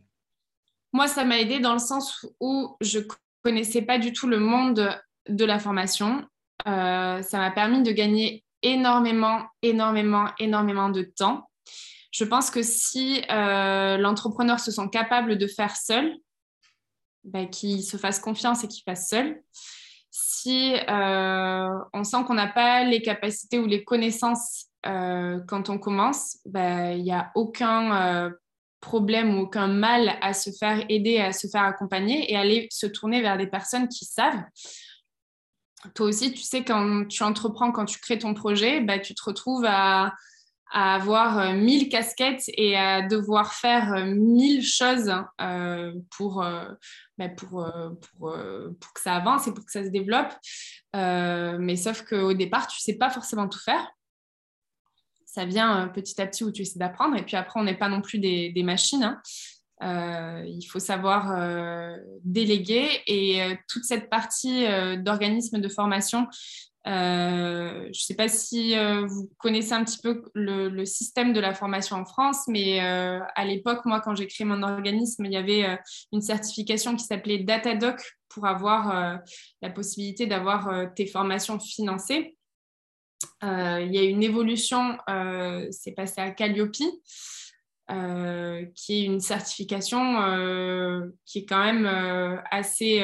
[0.93, 3.01] Moi, ça m'a aidé dans le sens où je
[3.43, 4.91] connaissais pas du tout le monde
[5.29, 6.25] de la formation.
[6.65, 11.49] ça m'a permis de gagner énormément, énormément, énormément de temps.
[12.11, 16.13] Je pense que si l'entrepreneur se sent capable de faire seul,
[17.27, 19.43] bah, qu'il se fasse confiance et qu'il fasse seul.
[20.11, 25.79] Si euh, on sent qu'on n'a pas les capacités ou les connaissances euh, quand on
[25.79, 28.31] commence, bah, il n'y a aucun euh,
[28.81, 32.87] problème ou aucun mal à se faire aider, à se faire accompagner et aller se
[32.87, 34.43] tourner vers des personnes qui savent.
[35.95, 39.23] Toi aussi, tu sais, quand tu entreprends, quand tu crées ton projet, bah, tu te
[39.25, 40.15] retrouves à,
[40.73, 46.45] à avoir euh, mille casquettes et à devoir faire euh, mille choses euh, pour,
[47.19, 47.67] ben pour,
[48.19, 50.33] pour, que ça avance et pour que ça se développe.
[50.93, 53.91] mais sauf qu'au départ, tu ne sais pas forcément tout faire.
[55.25, 57.17] Ça vient petit à petit où tu essaies d'apprendre.
[57.17, 59.05] Et puis après, on n'est pas non plus des, des machines.
[59.83, 60.43] Hein.
[60.47, 61.37] il faut savoir
[62.25, 64.67] déléguer et toute cette partie
[64.99, 66.27] d'organisme de formation,
[66.87, 71.41] euh, je ne sais pas si euh, vous connaissez un petit peu le, système de
[71.41, 75.33] la formation en France, mais euh, à l'époque, moi, quand j'ai créé mon organisme, il
[75.33, 75.79] y avait
[76.13, 79.21] une certification qui s'appelait Datadoc pour avoir
[79.63, 82.37] la possibilité d'avoir tes formations financées.
[83.43, 84.99] il y a une évolution,
[85.71, 86.73] c'est passé à Calliope.
[86.73, 86.93] qui
[87.89, 89.99] est une certification
[91.25, 91.87] qui est quand même
[92.51, 93.03] assez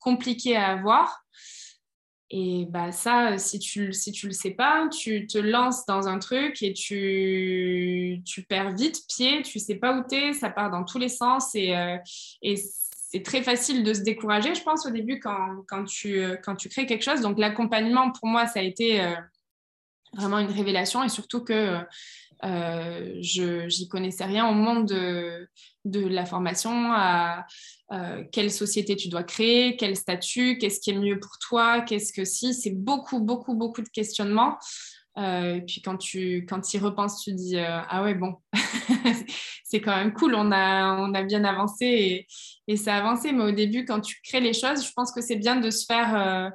[0.00, 1.24] compliquée à avoir.
[2.30, 6.18] Et bah ça, si tu si tu le sais pas, tu te lances dans un
[6.18, 10.82] truc et tu, tu perds vite pied, tu sais pas où es, ça part dans
[10.82, 11.96] tous les sens et, euh,
[12.42, 16.56] et c'est très facile de se décourager, je pense, au début quand, quand, tu, quand
[16.56, 17.20] tu crées quelque chose.
[17.20, 19.14] Donc l'accompagnement, pour moi, ça a été euh,
[20.14, 21.78] vraiment une révélation et surtout que
[22.44, 25.48] euh, j'y connaissais rien au monde de,
[25.84, 27.46] de la formation, à
[27.92, 32.12] euh, quelle société tu dois créer, quel statut, qu'est-ce qui est mieux pour toi, qu'est-ce
[32.12, 32.54] que si.
[32.54, 34.58] C'est beaucoup, beaucoup, beaucoup de questionnements.
[35.18, 38.34] Euh, et puis quand tu quand y repenses, tu dis ah ouais bon
[39.64, 42.26] c'est quand même cool, on a on a bien avancé et,
[42.68, 43.32] et ça a avancé.
[43.32, 45.86] Mais au début, quand tu crées les choses, je pense que c'est bien de se
[45.86, 46.52] faire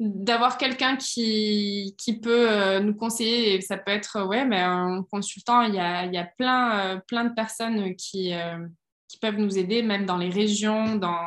[0.00, 3.54] d'avoir quelqu'un qui, qui, peut euh, nous conseiller.
[3.54, 7.00] Et ça peut être, ouais, mais un consultant, il y a, y a plein, euh,
[7.06, 8.66] plein de personnes qui, euh,
[9.08, 10.96] qui peuvent nous aider, même dans les régions.
[10.96, 11.18] Dans...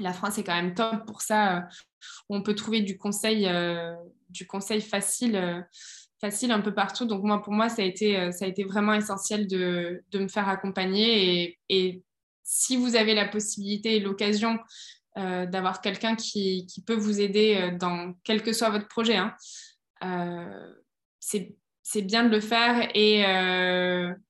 [0.00, 1.68] La France est quand même top pour ça.
[2.28, 3.46] on peut trouver du conseil,
[4.30, 5.66] du conseil facile,
[6.18, 7.04] facile un peu partout.
[7.04, 10.28] Donc, moi, pour moi, ça a été, ça a été vraiment essentiel de, de me
[10.28, 11.42] faire accompagner.
[11.42, 12.02] Et, et
[12.42, 14.58] si vous avez la possibilité et l'occasion
[15.18, 19.16] euh, d'avoir quelqu'un qui, qui, peut vous aider euh, dans quel que soit votre projet.
[19.16, 19.34] Hein.
[20.04, 20.72] Euh,
[21.20, 23.20] c'est bien de le faire et,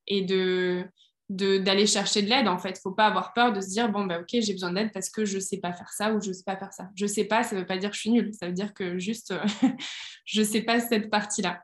[0.06, 0.84] et de
[1.28, 2.70] d'aller chercher de l'aide en fait.
[2.70, 4.90] Il ne faut pas avoir peur de se dire bon ben ok j'ai besoin d'aide
[4.92, 6.88] parce que je ne sais pas faire ça ou je ne sais pas faire ça.
[6.94, 8.52] Je ne sais pas, ça ne veut pas dire que je suis nulle, ça veut
[8.52, 9.32] dire que juste
[10.26, 11.62] je ne sais pas cette partie-là.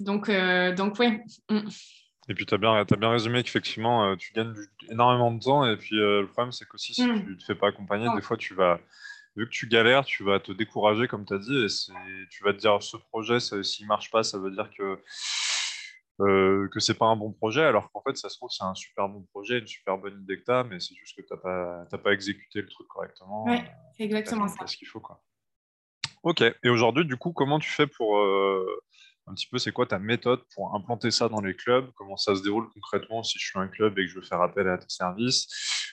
[0.00, 0.30] Donc,
[0.76, 1.22] donc ouais.
[1.48, 1.68] Mm.
[2.30, 4.54] Et puis, tu as bien, as bien résumé qu'effectivement, euh, tu gagnes
[4.88, 5.68] énormément de temps.
[5.68, 7.24] Et puis, euh, le problème, c'est qu'aussi, si mm.
[7.24, 8.78] tu ne te fais pas accompagner, des fois, tu vas,
[9.34, 11.66] vu que tu galères, tu vas te décourager, comme tu as dit.
[11.66, 15.00] Et tu vas te dire, ce projet, s'il ne marche pas, ça veut dire que
[16.20, 18.74] euh, que c'est pas un bon projet, alors qu'en fait, ça se trouve, c'est un
[18.74, 21.32] super bon projet, une super bonne idée que tu as, mais c'est juste que tu
[21.32, 23.44] n'as pas, pas exécuté le truc correctement.
[23.46, 23.58] Oui,
[23.96, 24.66] c'est exactement ça.
[24.66, 25.00] ce qu'il faut.
[25.00, 25.20] Quoi.
[26.22, 28.22] Ok, et aujourd'hui, du coup, comment tu fais pour,
[29.30, 32.34] un petit peu c'est quoi ta méthode pour implanter ça dans les clubs, comment ça
[32.34, 34.78] se déroule concrètement si je suis un club et que je veux faire appel à
[34.78, 35.46] tes services,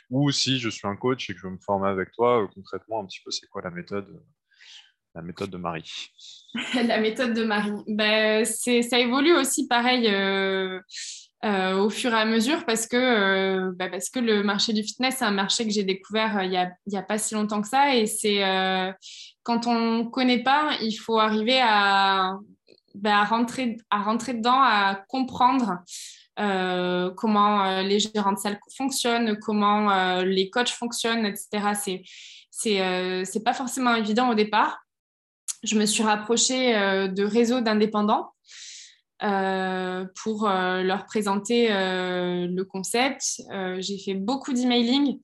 [0.10, 2.48] ou si je suis un coach et que je veux me former avec toi, euh,
[2.54, 4.08] concrètement un petit peu c'est quoi la méthode
[5.16, 6.12] la méthode de Marie?
[6.76, 10.80] La méthode de Marie, ben, ça évolue aussi pareil euh,
[11.44, 15.16] euh, au fur et à mesure parce que, ben, parce que le marché du fitness,
[15.18, 17.96] c'est un marché que j'ai découvert il n'y a, a, pas si longtemps que ça.
[17.96, 18.44] Et c'est
[19.42, 22.38] quand on ne connaît pas, il faut arriver à,
[23.02, 25.84] ben, à, rentrer, à rentrer dedans, à comprendre
[26.40, 31.74] euh, comment euh, les gérants de salle fonctionnent, comment euh, les coachs fonctionnent, etc.
[31.74, 32.04] C'est
[32.52, 34.80] c'est pas forcément évident au départ.
[35.64, 38.34] Je me suis rapprochée de réseaux d'indépendants
[39.20, 43.44] pour leur présenter le concept.
[43.78, 45.20] J'ai fait beaucoup d'emailing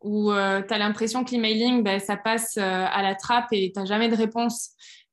[0.00, 0.36] où tu
[0.74, 4.16] as l'impression que l'emailing, ben, ça passe à la trappe et tu n'as jamais de
[4.16, 4.70] réponse.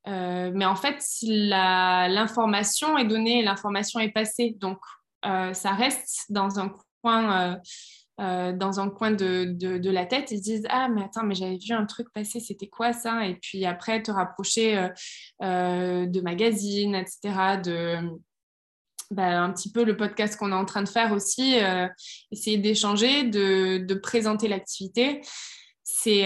[0.07, 4.55] Euh, mais en fait, l'information est donnée, l'information est passée.
[4.57, 4.79] Donc,
[5.25, 7.59] euh, ça reste dans un coin
[8.19, 11.73] dans un coin de, la tête, ils se disent Ah, mais attends, mais j'avais vu
[11.73, 13.27] un truc passer, c'était quoi ça?
[13.27, 14.89] Et puis après, te rapprocher
[15.39, 17.97] de magazines, etc., de,
[19.11, 21.57] bah, un petit peu le podcast qu'on est en train de faire aussi,
[22.31, 25.21] essayer d'échanger, de, de, présenter l'activité.
[25.83, 26.25] C'est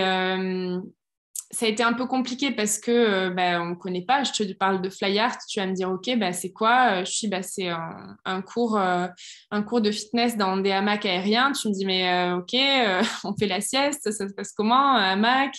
[1.51, 4.23] ça a été un peu compliqué parce que euh, bah, on ne connaît pas.
[4.23, 7.03] Je te parle de fly art, tu vas me dire ok, bah, c'est quoi?
[7.03, 9.07] Je suis bah, c'est un, cours, euh,
[9.51, 11.51] un cours de fitness dans des hamacs aériens.
[11.51, 12.53] Tu me dis mais euh, ok,
[13.25, 15.55] on fait la sieste, ça se passe comment un hamac?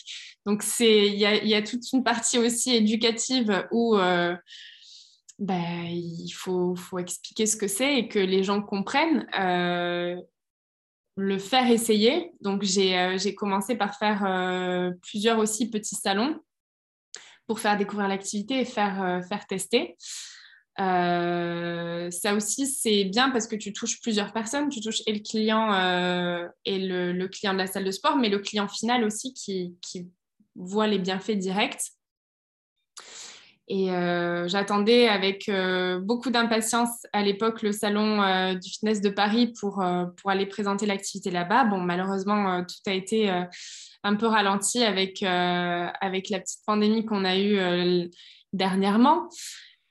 [0.47, 3.97] Donc c'est il y a, toute une partie aussi éducative où
[5.39, 9.27] il faut, expliquer ce que c'est et que les gens comprennent
[11.17, 12.33] le faire essayer.
[12.41, 16.39] Donc, j'ai euh, commencé par faire euh, plusieurs aussi petits salons
[17.47, 19.97] pour faire découvrir l'activité et faire, euh, tester.
[20.79, 24.69] ça aussi, c'est bien parce que tu touches plusieurs personnes.
[24.69, 25.73] Tu touches et le client
[26.65, 29.77] et le, client de la salle de sport, mais le client final aussi qui
[30.55, 31.93] voit les bienfaits directs.
[33.69, 39.09] Et euh, j'attendais avec euh, beaucoup d'impatience à l'époque le salon euh, du fitness de
[39.09, 39.83] Paris pour,
[40.21, 41.65] pour aller présenter l'activité là-bas.
[41.65, 43.31] Bon, malheureusement, tout a été
[44.03, 48.11] un peu ralenti avec, avec la petite pandémie qu'on a eue
[48.53, 49.29] dernièrement.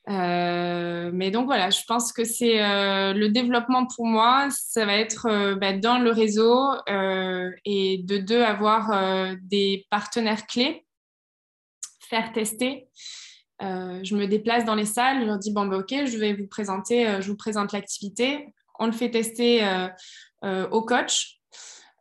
[0.08, 5.74] mais donc voilà, je pense que c'est le développement pour moi, ça va être bah,
[5.74, 6.60] dans le réseau
[7.66, 10.86] et de deux, avoir des partenaires clés,
[12.10, 12.90] faire tester.
[13.62, 16.34] Euh, je me déplace dans les salles, je leur dis bon ben, ok, je vais
[16.34, 18.54] vous présenter, euh, je vous présente l'activité.
[18.80, 19.64] On le fait tester
[20.44, 21.40] euh, au coach.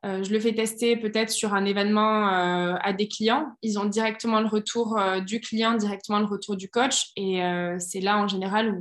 [0.02, 3.48] je le fais tester peut-être sur un événement à des clients.
[3.60, 7.10] Ils ont directement le retour du client, directement le retour du coach.
[7.16, 7.42] Et
[7.78, 8.80] c'est là en général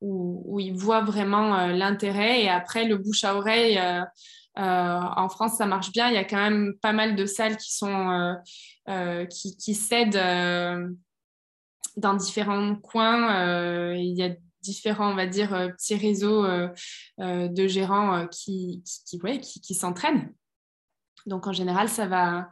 [0.00, 2.42] où, ils voient vraiment l'intérêt.
[2.42, 3.80] Et après, le bouche à oreille,
[4.56, 6.08] en France, ça marche bien.
[6.08, 8.34] Il y a quand même pas mal de salles qui, sont,
[9.30, 10.18] qui cèdent
[11.96, 13.36] dans différents coins.
[13.36, 14.30] Euh, il y a
[14.62, 16.68] différents, on va dire, euh, petits réseaux euh,
[17.18, 20.32] de gérants qui, qui, s'entraînent.
[21.26, 22.50] Donc, en général, ça va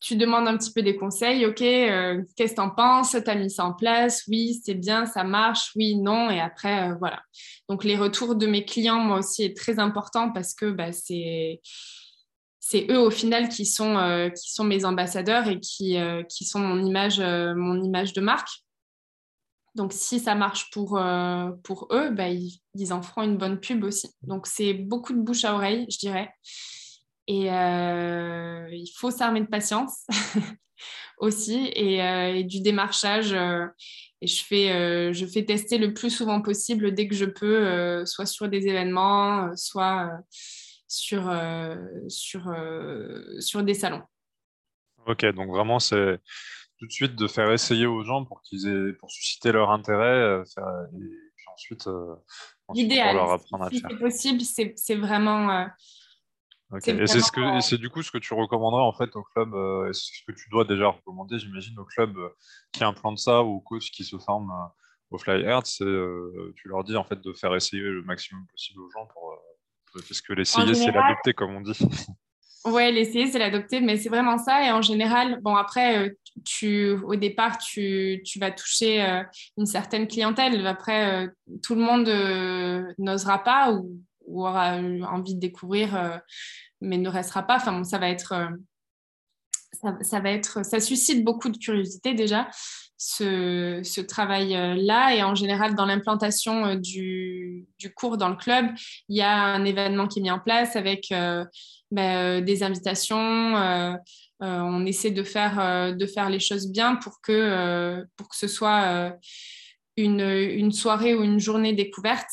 [0.00, 3.12] tu demandes un petit peu des conseils, ok, qu'est-ce que tu en penses?
[3.12, 4.24] Tu as mis ça en place?
[4.26, 7.22] Oui, c'est bien, ça marche, oui, non, et après, voilà.
[7.68, 11.60] Donc les retours de mes clients, moi aussi, est très important parce que bah, c'est
[12.64, 16.44] c'est eux au final qui sont, euh, qui sont mes ambassadeurs et qui, euh, qui
[16.44, 18.62] sont mon image, euh, mon image de marque.
[19.74, 21.00] Donc si ça marche pour,
[21.64, 24.10] pour eux, bah, ils, en feront une bonne pub aussi.
[24.22, 26.30] Donc c'est beaucoup de bouche à oreille, je dirais.
[27.26, 30.06] Et il faut s'armer de patience
[31.18, 33.32] aussi et, et, du démarchage.
[33.32, 38.26] et je fais, je fais tester le plus souvent possible dès que je peux, soit
[38.26, 40.10] sur des événements, soit
[40.92, 41.74] sur, euh,
[42.08, 44.02] sur, euh, sur des salons.
[45.06, 46.20] Ok, donc vraiment, c'est
[46.78, 50.04] tout de suite de faire essayer aux gens pour qu'ils aient, pour susciter leur intérêt,
[50.04, 51.88] euh, et puis ensuite,
[52.74, 55.66] L'idéal, leur apprendre si c'est possible, c'est vraiment.
[56.86, 59.54] Et c'est ce que, c'est du coup ce que tu recommanderais en fait au club,
[59.54, 62.18] euh, ce que tu dois déjà recommander, j'imagine, au club
[62.70, 64.52] qui implante ça ou au coach qui se forme
[65.10, 65.84] au Fly Earth, c'est
[66.56, 69.38] tu leur dis en fait de faire essayer le maximum possible aux gens pour
[69.92, 71.78] parce que l'essayer, c'est l'adopter, comme on dit.
[72.64, 74.64] Oui, l'essayer, c'est l'adopter, mais c'est vraiment ça.
[74.64, 76.10] Et en général, bon, après, euh,
[76.44, 79.24] tu, au départ, tu, tu vas toucher euh,
[79.56, 80.64] une certaine clientèle.
[80.64, 81.28] Après, euh,
[81.60, 82.08] tout le monde
[82.98, 86.20] n'osera pas ou, aura envie de découvrir,
[86.80, 87.56] mais ne restera pas.
[87.56, 88.32] Enfin, ça va être.
[89.72, 92.48] Ça, ça, va être, ça suscite beaucoup de curiosité déjà
[93.02, 95.14] ce, travail-là.
[95.14, 98.66] Et en général, dans l'implantation euh, du, cours dans le club,
[99.08, 101.44] il y a un événement qui est mis en place avec euh,
[101.90, 103.90] ben, euh, des invitations.
[104.40, 109.12] on essaie de faire, de faire les choses bien pour que, pour que ce soit
[109.96, 112.30] une, une soirée ou une journée découverte.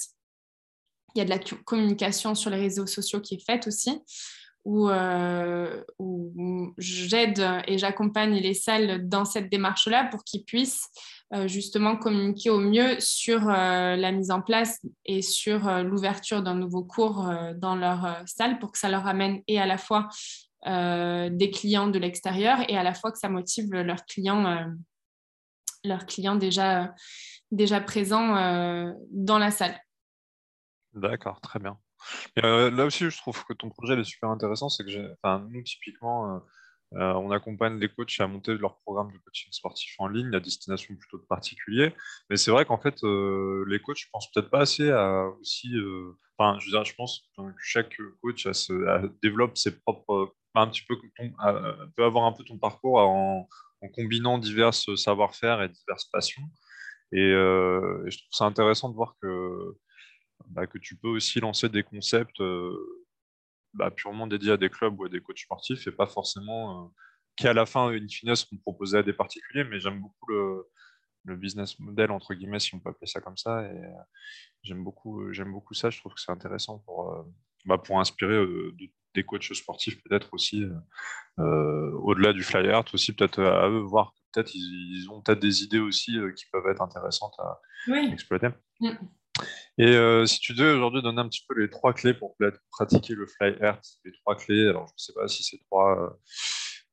[1.16, 4.02] Il y a de la communication sur les réseaux sociaux qui est faite aussi.
[4.70, 10.88] Euh, où, j'aide et j'accompagne les salles dans cette démarche-là pour qu'ils puissent
[11.34, 16.56] euh, justement communiquer au mieux sur euh, la mise en place et sur l'ouverture d'un
[16.56, 20.08] nouveau cours dans leur salle pour que ça leur amène et à la fois
[20.66, 24.66] des clients de l'extérieur et à la fois que ça motive leurs clients,
[25.86, 26.94] leurs clients déjà,
[27.52, 29.80] déjà présents dans la salle.
[30.94, 31.80] D'accord, très bien.
[32.44, 34.70] Euh, là aussi, je trouve que ton projet est super intéressant.
[34.70, 36.42] C'est que, nous, typiquement,
[36.94, 40.40] euh, on accompagne les coachs à monter leur programme de coaching sportif en ligne à
[40.40, 41.94] destination plutôt de particuliers.
[42.30, 45.74] Mais c'est vrai qu'en fait, les coachs ne pensent peut-être pas assez à aussi.
[46.38, 48.48] Enfin, je veux dire, je pense que chaque coach
[49.22, 50.34] développe ses propres.
[50.56, 50.98] un petit peu,
[51.96, 53.48] peut avoir un peu ton parcours en,
[53.94, 56.44] combinant divers savoir-faire et diverses passions.
[57.16, 59.78] Euh, et, je trouve ça intéressant de voir que,
[60.48, 63.06] bah, que tu peux aussi lancer des concepts euh,
[63.74, 66.88] bah, purement dédiés à des clubs ou à des coachs sportifs et pas forcément euh,
[67.36, 69.64] qui à la fin, in fine, seront proposés à des particuliers.
[69.64, 70.68] Mais j'aime beaucoup le,
[71.26, 73.64] le, business model, entre guillemets, si on peut appeler ça comme ça.
[73.64, 73.82] Et
[74.64, 75.90] j'aime beaucoup, j'aime beaucoup ça.
[75.90, 77.26] Je trouve que c'est intéressant pour,
[77.66, 78.46] bah, pour inspirer
[79.16, 80.66] des coachs sportifs peut-être aussi,
[81.38, 86.18] au-delà du flyer, aussi peut-être à eux voir peut-être ils, ont peut-être des idées aussi
[86.18, 87.60] euh, qui peuvent être intéressantes à
[88.12, 88.50] exploiter.
[88.80, 88.92] Mm.
[89.78, 92.36] Et euh, si tu devais aujourd'hui donner un petit peu les trois clés pour
[92.72, 95.98] pratiquer le fly earth, les trois clés, alors je ne sais pas si c'est trois,
[95.98, 96.10] euh,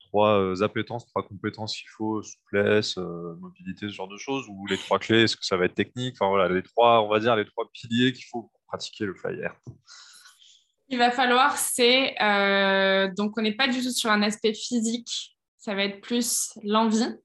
[0.08, 4.98] trois appétences, trois compétences qu'il faut, souplesse, mobilité, ce genre de choses, ou les trois
[4.98, 6.16] clés, est-ce que ça va être technique?
[6.20, 9.14] Enfin voilà, les trois, on va dire les trois piliers qu'il faut pour pratiquer le
[9.14, 9.58] fly earth.
[10.88, 12.14] Il va falloir, c'est
[13.16, 17.16] donc on n'est pas du tout sur un aspect physique, ça va être plus l'envie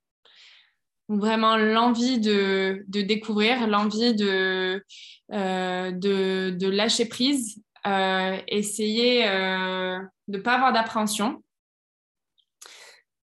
[1.18, 4.84] vraiment l'envie de, découvrir, l'envie de,
[5.32, 11.44] euh, de, lâcher prise, euh, essayer euh, de ne pas avoir d'appréhension.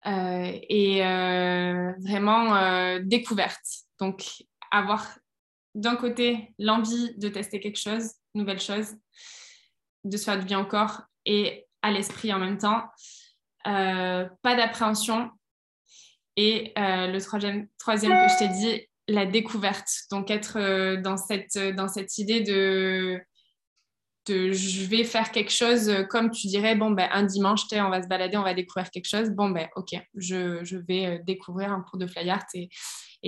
[0.06, 1.02] et
[2.04, 3.66] vraiment découverte.
[4.00, 5.18] Donc, avoir
[5.76, 8.96] d'un côté l'envie de tester quelque chose, nouvelle chose,
[10.04, 12.84] de se faire du bien au corps et à l'esprit en même temps.
[13.64, 15.32] pas d'appréhension,
[16.36, 19.90] et euh, le troisième, que je t'ai dit, la découverte.
[20.12, 23.22] Donc être euh, dans, cette, dans cette idée de,
[24.28, 28.08] je vais faire quelque chose comme tu dirais, bon, ben, un dimanche, on va se
[28.08, 29.32] balader, on va découvrir quelque chose.
[29.32, 32.70] Bon, ben, ok, je, je vais euh, découvrir un cours de fly art et,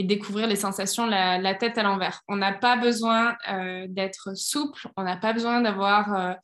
[0.03, 2.21] découvrir les sensations, la tête à l'envers.
[2.29, 3.35] On n'a pas besoin
[3.89, 6.37] d'être souple, on n'a pas besoin d'avoir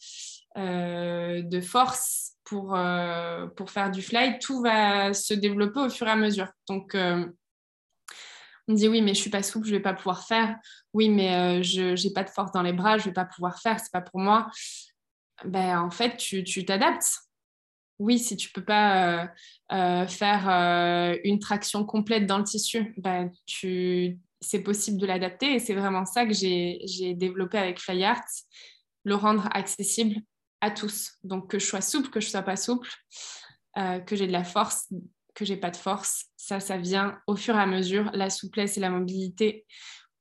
[0.57, 6.11] de force pour, euh, pour faire du fly, tout va se développer au fur et
[6.11, 6.47] à mesure.
[6.69, 7.25] Donc, euh,
[8.67, 10.55] on me dit oui, mais je suis pas souple, je vais pas pouvoir faire.
[10.93, 13.59] Oui, mais euh, je n'ai pas de force dans les bras, je vais pas pouvoir
[13.59, 14.47] faire, c'est pas pour moi.
[15.43, 17.19] Ben, en fait, tu t'adaptes.
[17.99, 19.31] Oui, si tu peux pas
[19.69, 24.19] faire une traction complète dans le tissu, ben, tu...
[24.39, 28.23] c'est possible de l'adapter et c'est vraiment ça que j'ai développé avec Fly Art,
[29.03, 30.21] le rendre accessible
[30.61, 31.13] à tous.
[31.23, 32.89] Donc que je sois souple, que je sois pas souple,
[33.77, 34.91] euh, que j'ai de la force,
[35.33, 38.09] que j'ai pas de force, ça, ça vient au fur et à mesure.
[38.13, 39.65] La souplesse et la mobilité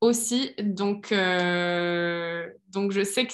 [0.01, 0.53] aussi.
[0.59, 3.33] Donc, euh, donc je sais que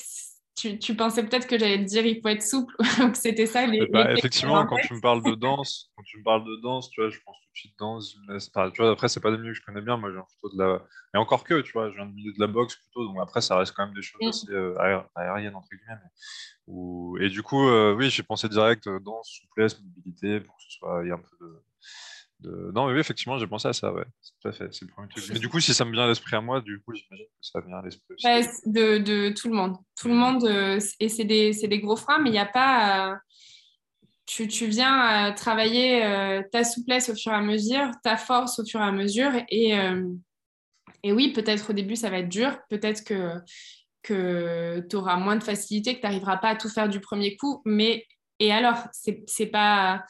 [0.56, 3.66] tu, pensais peut-être que j'allais te dire il faut être souple ou que c'était ça
[3.66, 6.90] les, bah, effectivement quand tu me parles de danse quand tu me parles de danse
[6.90, 8.16] tu vois je pense tout de suite danse
[8.74, 10.64] tu vois après c'est pas des milieux que je connais bien moi j'ai plutôt de
[10.64, 10.82] la
[11.16, 13.42] et encore que tu vois je viens du milieu de la boxe plutôt donc après
[13.42, 14.28] ça reste quand même des choses mm.
[14.28, 19.40] assez euh, aériennes entre guillemets et du coup euh, oui j'ai pensé direct euh, danse
[19.42, 21.64] souplesse mobilité pour que ce soit il y a un peu de
[22.44, 24.06] non, mais oui, effectivement, j'ai pensé à ça, ouais.
[24.42, 25.24] Tout à fait, c'est le premier truc.
[25.32, 27.32] Mais du coup, si ça me vient à l'esprit à moi, du coup, j'imagine que
[27.42, 28.50] ça vient à l'esprit aussi.
[28.66, 29.78] de, de, tout le monde.
[30.00, 33.18] Tout le monde, euh, et c'est des, des, gros freins, mais il n'y a pas.
[34.26, 38.66] tu, tu, viens travailler euh, ta souplesse au fur et à mesure, ta force au
[38.66, 39.32] fur et à mesure.
[39.50, 40.08] Et, euh,
[41.04, 42.58] et oui, peut-être au début, ça va être dur.
[42.70, 43.34] Peut-être que,
[44.02, 47.38] que tu auras moins de facilité, que tu n'arriveras pas à tout faire du premier
[47.38, 47.62] coup.
[47.66, 48.06] Mais
[48.40, 50.04] et alors, c'est pas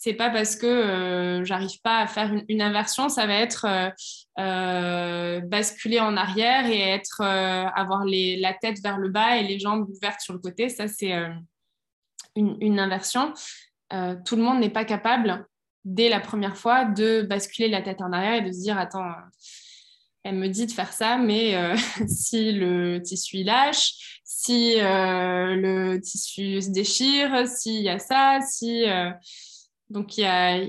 [0.00, 3.90] c'est pas parce que euh, j'arrive pas à faire une, inversion, ça va être euh,
[4.38, 9.58] euh, basculer en arrière et être avoir les, la tête vers le bas et les
[9.58, 10.70] jambes ouvertes sur le côté.
[10.70, 11.12] Ça, c'est
[12.34, 13.34] une, inversion.
[14.24, 15.46] tout le monde n'est pas capable
[15.84, 19.12] dès la première fois de basculer la tête en arrière et de se dire attends
[20.22, 21.54] elle me dit de faire ça, mais
[22.08, 28.86] si le tissu lâche, si le tissu se déchire, s'il y a ça, si
[29.90, 30.66] donc, il y a, euh,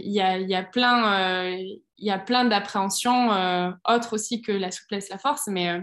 [1.97, 5.79] y a plein d'appréhensions euh, autres aussi que la souplesse, la force, mais euh,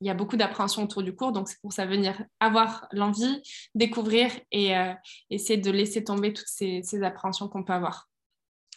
[0.00, 1.32] il y a beaucoup d'appréhensions autour du cours.
[1.32, 3.42] Donc, c'est pour ça venir avoir l'envie,
[3.74, 4.74] découvrir et
[5.30, 8.08] essayer de laisser tomber toutes ces, appréhensions qu'on peut avoir.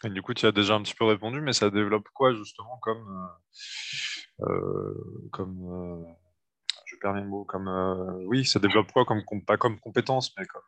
[0.04, 3.28] Du coup, tu as déjà un petit peu répondu, mais ça développe quoi justement comme,
[5.30, 6.06] comme
[6.86, 7.68] je perds mes mots, comme
[8.24, 10.62] oui, ça développe quoi comme pas comme compétence, mais comme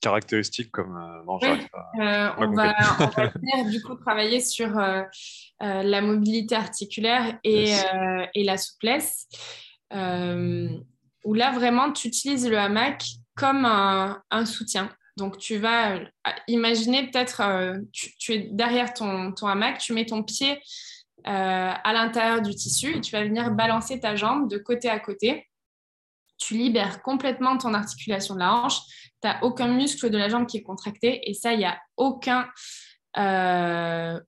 [0.00, 2.72] caractéristiques comme euh, euh, on, va,
[3.34, 5.02] venir du coup travailler sur euh,
[5.60, 7.74] la mobilité articulaire et,
[8.34, 9.28] et la souplesse
[9.92, 13.04] où là vraiment tu utilises le hamac
[13.36, 15.98] comme un, un soutien Donc, tu vas
[16.48, 17.42] imaginer peut-être,
[17.92, 20.60] tu, es derrière ton, ton, hamac, tu mets ton pied
[21.24, 25.46] à l'intérieur du tissu et tu vas venir balancer ta jambe de côté à côté.
[26.38, 28.80] Tu libères complètement ton articulation de la hanche.
[29.22, 31.78] Tu n'as aucun muscle de la jambe qui est contracté et ça, il n'y a
[31.96, 32.48] aucun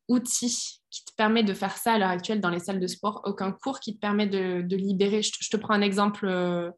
[0.09, 3.23] outil qui te permet de faire ça à l'heure actuelle dans les salles de sport,
[3.25, 5.23] aucun cours qui te permet de, libérer.
[5.23, 6.71] Je te, prends un exemple, euh,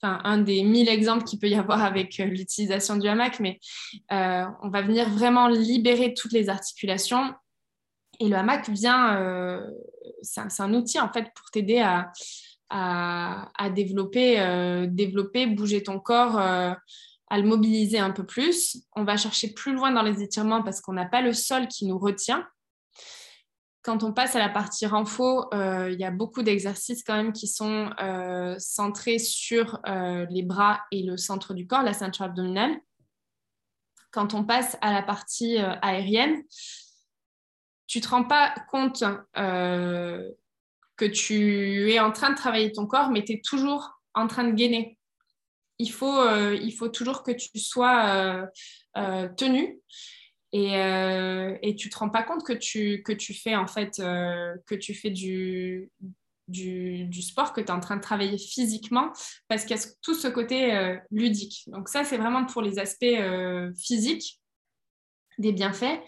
[0.00, 3.58] enfin un des mille exemples qu'il peut y avoir avec euh, l'utilisation du hamac, mais
[4.12, 7.32] euh, on va venir vraiment libérer toutes les articulations.
[8.20, 9.62] Et le hamac vient,
[10.22, 12.10] c'est un, outil en fait pour t'aider à,
[12.70, 16.40] à, développer, développer, bouger ton corps
[17.28, 18.82] à le mobiliser un peu plus.
[18.94, 21.86] On va chercher plus loin dans les étirements parce qu'on n'a pas le sol qui
[21.86, 22.46] nous retient
[23.86, 27.32] quand on passe à la partie renfo, euh, il y a beaucoup d'exercices quand même
[27.32, 32.24] qui sont euh, centrés sur euh, les bras et le centre du corps, la ceinture
[32.24, 32.80] abdominale.
[34.10, 36.42] Quand on passe à la partie aérienne,
[37.86, 39.04] tu ne te rends pas compte
[39.34, 44.44] que tu es en train de travailler ton corps, mais tu es toujours en train
[44.44, 44.98] de gainer.
[45.78, 48.48] Il faut, il faut toujours que tu sois
[49.36, 49.78] tenu
[50.52, 53.98] et, euh, et tu te rends pas compte que tu, que tu fais en fait
[53.98, 55.90] euh, que tu fais du,
[56.48, 59.12] du, sport, que tu es en train de travailler physiquement,
[59.48, 61.64] parce qu'il y a tout ce côté euh, ludique.
[61.66, 63.04] Donc ça, c'est vraiment pour les aspects
[63.76, 64.40] physiques
[65.36, 66.00] des bienfaits.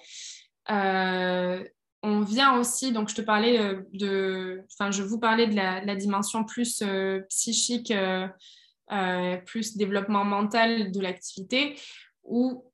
[0.68, 6.44] on vient aussi, donc je te parlais de, enfin je vous parlais de la dimension
[6.44, 6.82] plus
[7.28, 7.92] psychique,
[9.46, 11.76] plus développement mental de l'activité,
[12.24, 12.68] où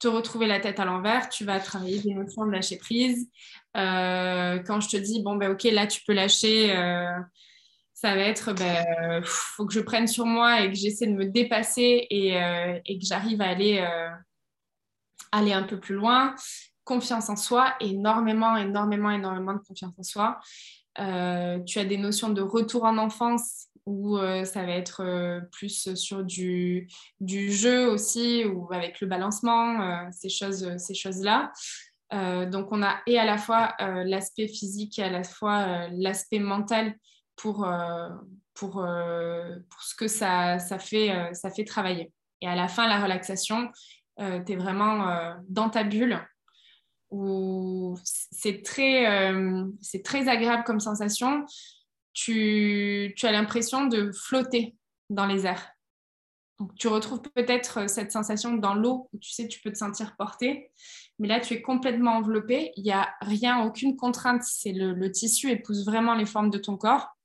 [0.00, 3.28] te retrouver la tête à l'envers, tu vas travailler des notions de lâcher prise.
[3.76, 7.12] Euh, quand je te dis, bon, ben ok, là, tu peux lâcher, euh,
[7.92, 11.26] ça va être, ben, faut que je prenne sur moi et que j'essaie de me
[11.26, 13.86] dépasser et, euh, et que j'arrive à aller,
[15.32, 16.34] aller un peu plus loin.
[16.84, 20.40] Confiance en soi, énormément, énormément, énormément de confiance en soi.
[21.66, 25.94] tu as des notions de retour en enfance ou euh, ça va être euh, plus
[25.96, 26.88] sur du,
[27.20, 30.78] jeu aussi, ou avec le balancement, euh, ces choses-là.
[30.78, 31.22] Ces choses
[32.50, 36.96] donc, on a et à la fois l'aspect physique et à la fois l'aspect mental
[37.36, 37.64] pour,
[38.54, 42.12] pour, pour, ce que ça, ça, fait, ça fait travailler.
[42.40, 43.70] Et à la fin, la relaxation,
[44.18, 46.18] tu es vraiment dans ta bulle
[47.12, 49.32] où c'est très,
[50.02, 51.46] très agréable comme sensation
[52.12, 54.76] tu, as l'impression de flotter
[55.08, 55.72] dans les airs.
[56.58, 59.78] Donc, tu retrouves peut-être euh, cette sensation dans l'eau où tu sais, tu peux te
[59.78, 60.70] sentir porté,
[61.18, 62.72] mais là, tu es complètement enveloppé.
[62.76, 64.42] Il n'y a rien, aucune contrainte.
[64.42, 67.16] C'est le, tissu épouse vraiment les formes de ton corps.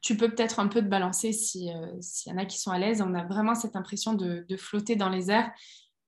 [0.00, 2.78] Tu peux peut-être un peu te balancer euh, s'il y en a qui sont à
[2.78, 3.02] l'aise.
[3.02, 5.50] On a vraiment cette impression de, flotter dans les airs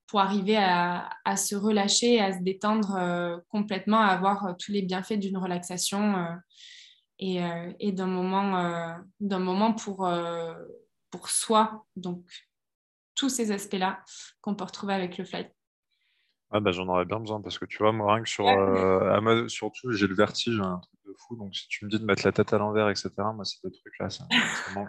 [0.07, 5.19] pour arriver à, se relâcher, à se détendre euh, complètement, à avoir tous les bienfaits
[5.19, 6.15] d'une relaxation
[7.21, 10.53] et, euh, et d'un moment, euh, d'un moment pour, euh,
[11.11, 11.85] pour soi.
[11.95, 12.25] Donc,
[13.15, 14.03] tous ces aspects-là
[14.41, 15.47] qu'on peut retrouver avec le fly.
[16.49, 19.47] Ah bah, j'en aurais bien besoin parce que tu vois, moi, rien que sur, euh,
[19.47, 21.35] surtout, j'ai le vertige, un truc de fou.
[21.35, 23.71] Donc, si tu me dis de mettre la tête à l'envers, etc., moi, c'est des
[23.71, 24.25] trucs là, ça,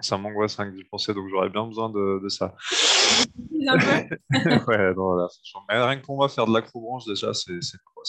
[0.00, 1.12] ça m'angoisse rien que d'y penser.
[1.14, 2.54] Donc, j'aurais bien besoin de, de ça.
[4.68, 5.28] ouais, non, là,
[5.68, 7.58] Mais rien que pour moi, faire de l'acrobranche, déjà, c'est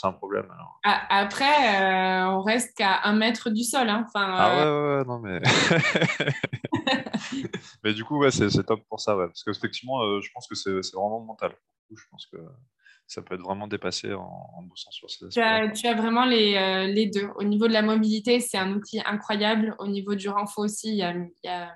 [0.03, 0.45] un problème.
[0.51, 0.79] Alors.
[1.09, 3.89] Après, euh, on reste qu'à un mètre du sol.
[3.89, 4.05] Hein.
[4.07, 5.41] Enfin, ah ouais, ouais, ouais, non, mais.
[7.83, 9.27] mais du coup, ouais, c'est top pour ça, ouais.
[9.27, 11.53] Parce qu'effectivement, euh, je pense que c'est vraiment mental.
[11.95, 12.37] Je pense que
[13.13, 16.25] ça peut être vraiment dépassé en, en bossant sur ces tu as, tu as, vraiment
[16.25, 17.27] les, euh, les, deux.
[17.35, 19.75] Au niveau de la mobilité, c'est un outil incroyable.
[19.77, 21.71] Au niveau du renfort aussi, il y a, il y a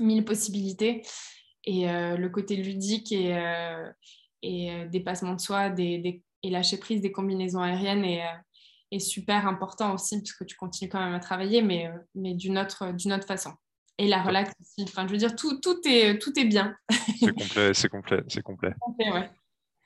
[0.00, 1.02] mille possibilités.
[1.64, 3.88] Et euh, le côté ludique et, euh,
[4.42, 8.24] et dépassement de soi des, et lâcher prise des combinaisons aériennes est,
[8.90, 12.58] est, super important aussi, parce que tu continues quand même à travailler, mais, mais d'une
[12.58, 13.52] autre, autre façon
[13.98, 14.82] et la relax aussi.
[14.88, 16.74] Enfin, je veux dire, tout, tout, est, tout est bien.
[17.20, 18.72] c'est complet, c'est complet, c'est complet.
[18.98, 19.30] ouais.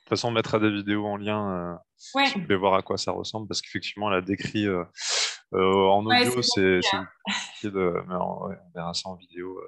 [0.05, 1.75] De toute façon, on mettra des vidéos en lien euh,
[2.13, 2.27] ouais.
[2.27, 4.83] si vous voulez voir à quoi ça ressemble, parce qu'effectivement, elle a décrit euh,
[5.55, 6.81] euh, en audio, c'est
[7.63, 8.03] de.
[8.07, 9.59] Mais on, verra ça en vidéo.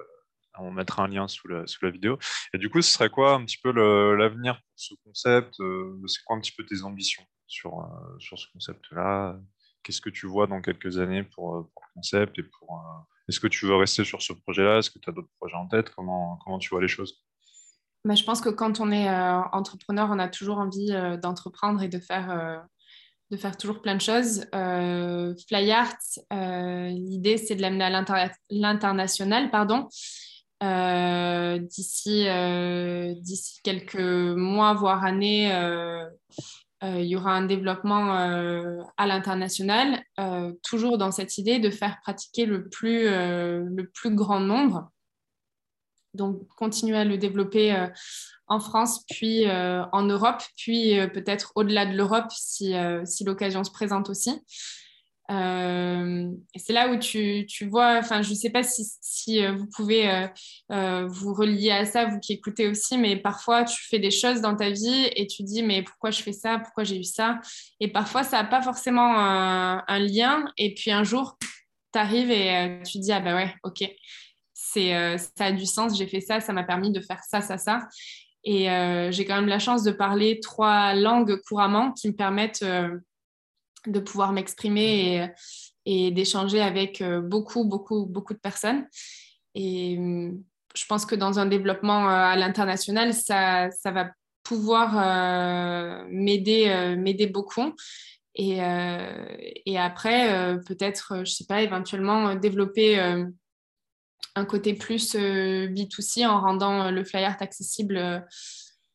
[0.58, 2.20] on mettra un lien sous la, sous la vidéo.
[2.54, 5.54] Et du coup, ce serait quoi un petit peu l'avenir pour ce concept
[6.06, 7.84] C'est quoi un petit peu tes ambitions sur,
[8.20, 9.40] sur ce concept-là?
[9.82, 12.80] Qu'est-ce que tu vois dans quelques années pour, pour le concept et pour
[13.28, 14.78] Est-ce que tu veux rester sur ce projet-là?
[14.78, 15.90] Est-ce que tu as d'autres projets en tête?
[15.90, 17.24] Comment, comment tu vois les choses?
[18.16, 21.88] Je pense que quand on est euh, entrepreneur, on a toujours envie euh, d'entreprendre et
[21.88, 22.56] de faire, euh,
[23.30, 24.46] de faire toujours plein de choses.
[24.52, 25.98] Fly Art,
[26.30, 29.88] l'idée, c'est de l'amener à l'international, pardon.
[31.58, 32.26] d'ici,
[33.20, 35.52] d'ici quelques mois, voire années,
[36.82, 38.14] il y aura un développement
[38.96, 40.02] à l'international,
[40.62, 44.90] toujours dans cette idée de faire pratiquer le plus, le plus grand nombre.
[46.18, 47.88] Donc, continuer à le développer
[48.46, 54.10] en France, puis en Europe, puis peut-être au-delà de l'Europe si, si l'occasion se présente
[54.10, 54.42] aussi.
[55.30, 59.66] Euh, c'est là où tu, tu vois, enfin, je ne sais pas si, euh, vous
[59.66, 60.28] pouvez
[60.72, 64.40] euh, vous relier à ça, vous qui écoutez aussi, mais parfois tu fais des choses
[64.40, 67.40] dans ta vie et tu dis, mais pourquoi je fais ça, pourquoi j'ai eu ça?
[67.78, 70.44] Et parfois, ça n'a pas forcément un, lien.
[70.56, 71.36] Et puis un jour,
[71.92, 73.84] tu arrives et tu dis, ah ben ouais, ok,
[74.72, 77.58] c'est, ça a du sens, j'ai fait ça, ça m'a permis de faire ça, ça,
[77.58, 77.88] ça.
[78.44, 78.68] Et
[79.10, 82.64] j'ai quand même la chance de parler trois langues couramment qui me permettent
[83.86, 85.30] de pouvoir m'exprimer
[85.84, 88.86] et, d'échanger avec euh, beaucoup, beaucoup, beaucoup de personnes.
[89.54, 89.98] Et
[90.74, 94.10] je pense que dans un développement euh, à l'international, ça, ça, va
[94.42, 97.74] pouvoir euh, m'aider, m'aider beaucoup.
[98.34, 98.58] Et,
[99.66, 103.24] et après, peut-être, je ne sais pas, éventuellement développer
[104.38, 108.26] un côté plus B2C en rendant le flyer accessible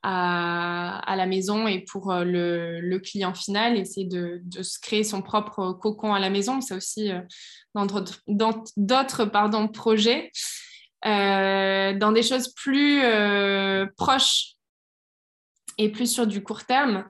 [0.03, 5.71] à, la maison et pour euh, le, client final, essayer de, se créer son propre
[5.73, 6.61] cocon à la maison.
[6.61, 7.21] C'est aussi euh,
[7.73, 7.85] dans
[8.27, 9.25] d'autres
[9.71, 10.31] projets,
[11.05, 13.01] euh, dans des choses plus
[13.97, 14.55] proches
[15.79, 17.05] et plus sur du court terme.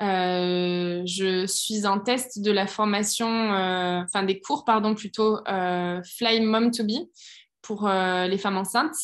[0.00, 6.84] je suis en test de la formation, enfin des cours, pardon, plutôt Fly Mom to
[6.84, 7.08] Be
[7.64, 8.94] pour les femmes enceintes.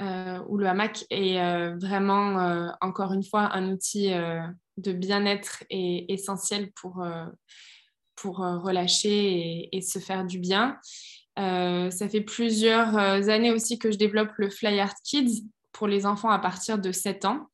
[0.00, 4.10] Euh, où le hamac est euh, vraiment, euh, encore une fois, un outil
[4.76, 7.04] de bien-être et essentiel pour,
[8.14, 10.78] pour relâcher et, se faire du bien.
[11.36, 16.30] ça fait plusieurs années aussi que je développe le Fly Art Kids pour les enfants
[16.30, 17.48] à partir de 7 ans.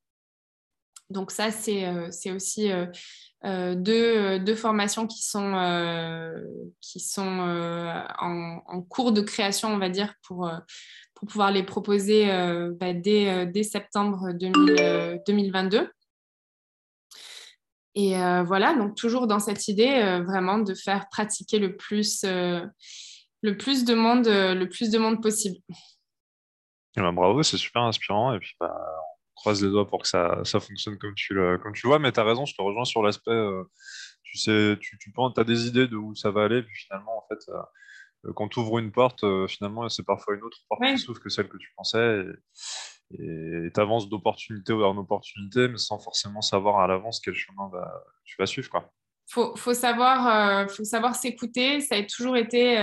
[1.08, 2.70] Donc ça, c'est aussi
[3.44, 5.52] deux, deux, formations qui sont,
[6.80, 7.22] qui sont
[8.18, 10.50] en, en, cours de création, on va dire, pour,
[11.14, 15.78] pour pouvoir les proposer euh, bah, dès, euh, dès, septembre 2022.
[15.78, 15.86] Euh,
[17.94, 18.14] Et
[18.44, 23.94] voilà, donc toujours dans cette idée vraiment de faire pratiquer le plus, le plus de
[23.94, 25.56] monde, le plus de monde possible.
[26.96, 28.34] Eh ben, bravo, c'est super inspirant.
[28.34, 28.74] Et puis, bah,
[29.34, 31.98] croise les doigts pour que ça, ça fonctionne comme tu, le, comme tu vois.
[31.98, 33.48] Mais tu as raison, je te rejoins sur l'aspect.
[34.22, 36.62] tu sais, tu, tu as des idées de où ça va aller.
[36.62, 37.50] Puis finalement, en fait,
[38.26, 41.20] euh, quand tu ouvres une porte, euh, finalement, c'est parfois une autre porte qui s'ouvre
[41.20, 42.24] que celle que tu pensais.
[43.10, 47.70] Et tu avances d'opportunité vers une opportunité, mais sans forcément savoir à l'avance quel chemin
[48.24, 48.70] tu vas suivre.
[48.70, 48.90] Quoi.
[49.28, 51.80] Faut, faut savoir, euh, faut savoir s'écouter.
[51.80, 52.78] Ça a toujours été.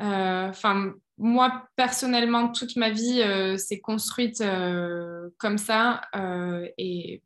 [0.00, 3.22] Enfin, moi personnellement, toute ma vie
[3.58, 4.42] s'est construite
[5.38, 6.00] comme ça.
[6.78, 7.22] et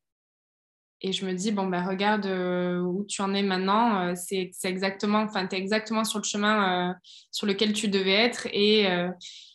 [1.02, 4.08] et je me dis, bon, ben, regarde euh, où tu en es maintenant.
[4.08, 6.94] Euh, c'est exactement, enfin, tu es exactement sur le chemin euh,
[7.30, 8.46] sur lequel tu devais être.
[8.52, 8.88] Et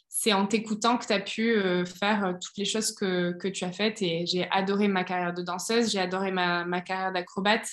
[0.07, 4.01] c'est en t'écoutant que tu as pu faire toutes les choses que, tu as faites.
[4.01, 7.67] Et j'ai adoré ma carrière de danseuse, j'ai adoré ma carrière d'acrobate,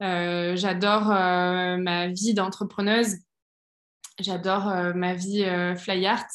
[0.00, 3.16] j'adore ma vie d'entrepreneuse,
[4.20, 5.44] j'adore ma vie
[5.76, 6.26] fly art.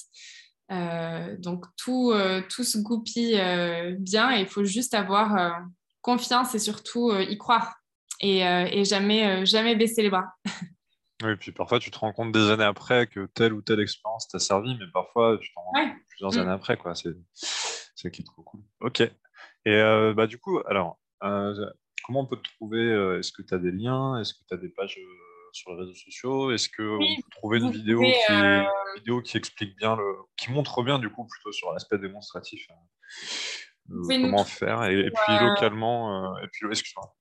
[1.39, 2.13] donc tout,
[2.49, 3.39] tout se goupille
[3.99, 5.61] bien et il faut juste avoir
[6.01, 7.75] confiance et surtout euh, y croire
[8.21, 10.33] et, euh, jamais, euh, jamais baisser les bras.
[11.21, 14.29] Oui, puis parfois tu te rends compte des années après que telle ou telle expérience
[14.29, 16.37] t'a servi, mais parfois tu t'en rends compte plusieurs mm.
[16.37, 16.77] années après.
[16.77, 16.95] quoi.
[16.95, 18.61] C'est ça qui est trop cool.
[18.79, 19.01] Ok.
[19.65, 23.73] Et bah, du coup, alors, comment on peut te trouver Est-ce que tu as des
[23.73, 24.17] liens?
[24.21, 24.97] Est-ce que tu as des pages
[25.53, 26.51] sur les réseaux sociaux?
[26.51, 30.03] Est-ce qu'on peut trouver une vidéo, qui, une vidéo qui explique bien, le,
[30.37, 32.67] qui montre bien du coup plutôt sur l'aspect démonstratif
[33.91, 36.67] euh, comment faire et, puis localement euh, et puis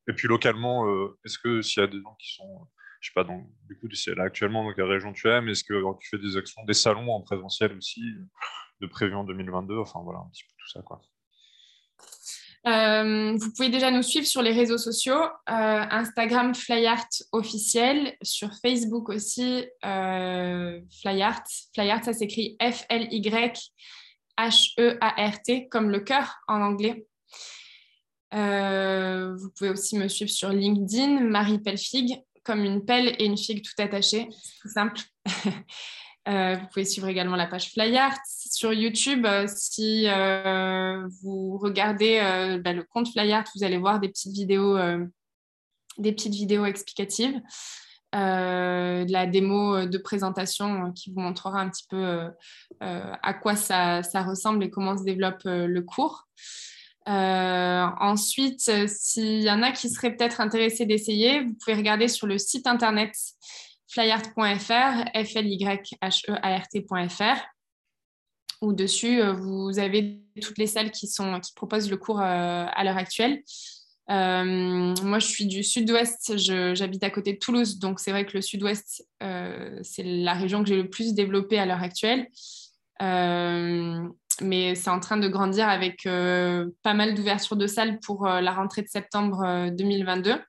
[0.06, 2.68] et puis localement euh, est-ce que s'il y a des gens qui sont
[3.00, 5.82] je sais pas donc du coup là actuellement dans quelle région tu aimes est-ce que
[5.98, 8.02] tu fais des actions des salons en présentiel aussi
[8.80, 11.00] de prévu en 2022 enfin voilà un petit peu tout ça quoi
[12.64, 19.64] vous pouvez déjà nous suivre sur les réseaux sociaux, Instagram Flyart officiel, sur Facebook aussi
[19.82, 21.44] Flyart.
[21.74, 23.70] Flyart, ça s'écrit F-L-Y
[24.38, 27.06] H-E-A-R-T, comme le cœur en anglais.
[28.34, 33.36] Euh, vous pouvez aussi me suivre sur LinkedIn, Marie Pelfig, comme une pelle et une
[33.36, 34.28] figue tout attachée,
[34.62, 35.00] tout simple.
[36.28, 38.18] Euh, vous pouvez suivre également la page Flyart.
[38.26, 40.06] Sur YouTube, euh, si
[41.22, 42.20] vous regardez
[42.62, 44.78] bah, le compte Flyart, vous allez voir des petites vidéos,
[45.98, 47.40] des petites vidéos explicatives.
[48.12, 52.30] de la démo de présentation qui vous montrera un petit peu
[52.80, 56.28] à quoi ça, ressemble et comment se développe le cours.
[57.06, 62.38] ensuite, s'il y en a qui seraient peut-être intéressés d'essayer, vous pouvez regarder sur le
[62.38, 63.14] site internet
[63.88, 67.58] flyart.fr, f l y h e a r t.fr
[68.60, 72.66] où dessus, euh, vous avez toutes les salles qui, sont, qui proposent le cours euh,
[72.68, 73.42] à l'heure actuelle.
[74.10, 78.32] Euh, moi, je suis du sud-ouest, j'habite à côté de Toulouse, donc c'est vrai que
[78.34, 82.26] le sud-ouest, c'est la région que j'ai le plus développée à l'heure actuelle.
[84.40, 88.80] mais c'est en train de grandir avec pas mal d'ouvertures de salles pour la rentrée
[88.80, 90.40] de septembre 2022.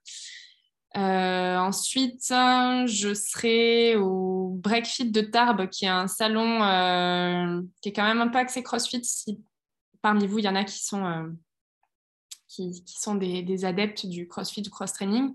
[1.00, 7.94] Euh, ensuite, je serai au Breakfit de Tarbes, qui est un salon euh, qui est
[7.94, 9.06] quand même un peu axé CrossFit.
[9.06, 9.40] Si
[10.02, 11.30] parmi vous, il y en a qui sont, euh,
[13.16, 15.34] des, adeptes du CrossFit, du cross-training.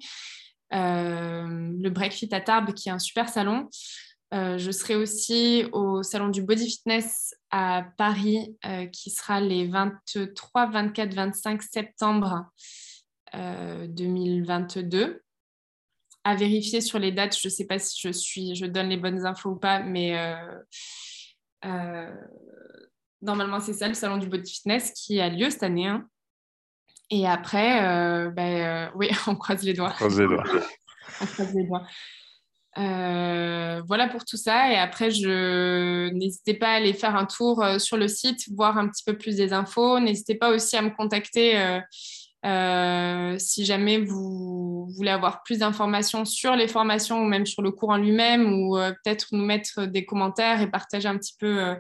[0.71, 3.71] le Breakfit à Tarbes, qui est un super salon.
[4.33, 8.55] je serai aussi au salon du Body Fitness à Paris,
[8.93, 12.51] qui sera les 23, 24, 25 septembre
[13.33, 15.24] 2022
[16.25, 17.39] à vérifier sur les dates.
[17.39, 20.19] Je ne sais pas si je, suis, je donne les bonnes infos ou pas, mais
[20.19, 20.59] euh,
[21.67, 22.11] euh,
[23.23, 25.87] normalement, c'est ça le salon du body fitness qui a lieu cette année.
[25.87, 26.09] Hein.
[27.11, 29.91] Et après, euh, ben, oui, on croise les doigts.
[29.91, 30.45] On croise les doigts.
[31.21, 31.87] on croise les doigts.
[33.87, 34.73] voilà pour tout ça.
[34.73, 38.89] Et après, je n'hésitez pas à aller faire un tour sur le site, voir un
[38.89, 40.01] petit peu plus des infos.
[40.01, 41.83] N'hésitez pas aussi à me contacter
[42.45, 47.71] euh, si jamais vous voulez avoir plus d'informations sur les formations ou même sur le
[47.71, 51.75] cours en lui-même, ou euh, peut-être nous mettre des commentaires et partager un petit peu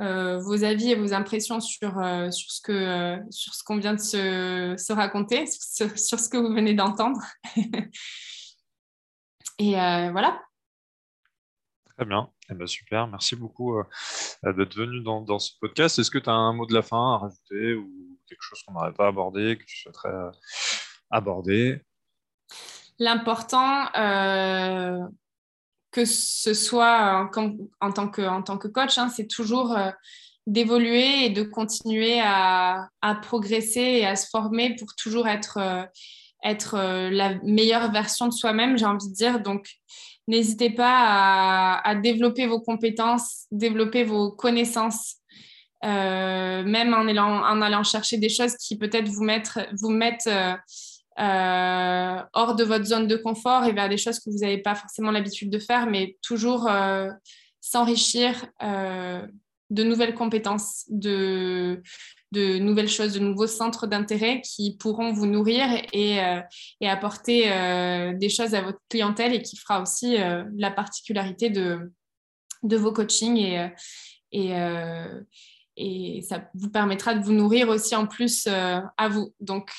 [0.00, 1.94] euh, vos avis et vos impressions sur,
[2.30, 6.74] sur ce que sur ce qu'on vient de se, raconter, sur, ce que vous venez
[6.74, 7.20] d'entendre.
[9.58, 10.40] et voilà.
[11.96, 12.30] Très bien.
[12.50, 13.08] Eh ben, super.
[13.08, 13.80] Merci beaucoup
[14.44, 15.98] d'être venu dans, dans, ce podcast.
[15.98, 18.74] Est-ce que tu as un mot de la fin à rajouter ou quelque chose qu'on
[18.74, 20.30] n'aurait pas abordé, que tu souhaiterais euh,
[21.10, 21.80] aborder
[22.98, 25.00] L'important, euh,
[25.90, 27.28] que ce soit
[27.80, 29.90] en, tant, que, coach, hein, c'est toujours euh,
[30.46, 32.88] d'évoluer et de continuer à,
[33.22, 35.58] progresser et à se former pour toujours être,
[36.44, 39.40] la meilleure version de soi-même, j'ai envie de dire.
[39.40, 39.68] Donc,
[40.28, 45.16] n'hésitez pas à, développer vos compétences, développer vos connaissances
[45.84, 50.54] même en allant, chercher des choses qui peut-être vous, mettre, vous mettent euh,
[51.20, 54.74] euh, hors de votre zone de confort et vers des choses que vous n'avez pas
[54.74, 56.68] forcément l'habitude de faire, mais toujours
[57.60, 61.82] s'enrichir de nouvelles compétences, de,
[62.32, 66.18] de, nouvelles choses, de nouveaux centres d'intérêt qui pourront vous nourrir et,
[66.80, 67.48] et apporter
[68.16, 70.16] des choses à votre clientèle et qui fera aussi
[70.56, 71.92] la particularité de,
[72.62, 73.70] de vos coachings
[74.32, 74.52] et,
[75.76, 79.34] et ça vous permettra de vous nourrir aussi en plus euh, à vous.
[79.40, 79.70] Donc,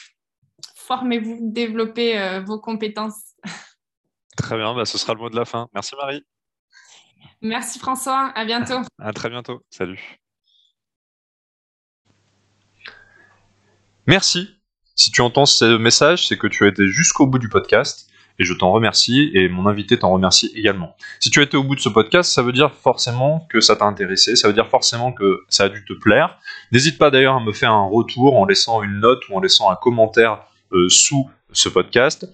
[0.75, 3.35] formez-vous, développez euh, vos compétences.
[4.37, 5.67] Très bien, bah, ce sera le mot de la fin.
[5.73, 6.23] Merci Marie.
[7.41, 8.81] Merci François, à bientôt.
[8.99, 10.19] À très bientôt, salut.
[14.07, 14.49] Merci.
[14.95, 18.09] Si tu entends ce message, c'est que tu as été jusqu'au bout du podcast
[18.39, 20.95] et je t'en remercie et mon invité t'en remercie également.
[21.19, 23.75] Si tu as été au bout de ce podcast, ça veut dire forcément que ça
[23.75, 26.37] t'a intéressé, ça veut dire forcément que ça a dû te plaire.
[26.71, 29.69] N'hésite pas d'ailleurs à me faire un retour en laissant une note ou en laissant
[29.69, 30.41] un commentaire
[30.73, 32.27] euh, sous ce podcast.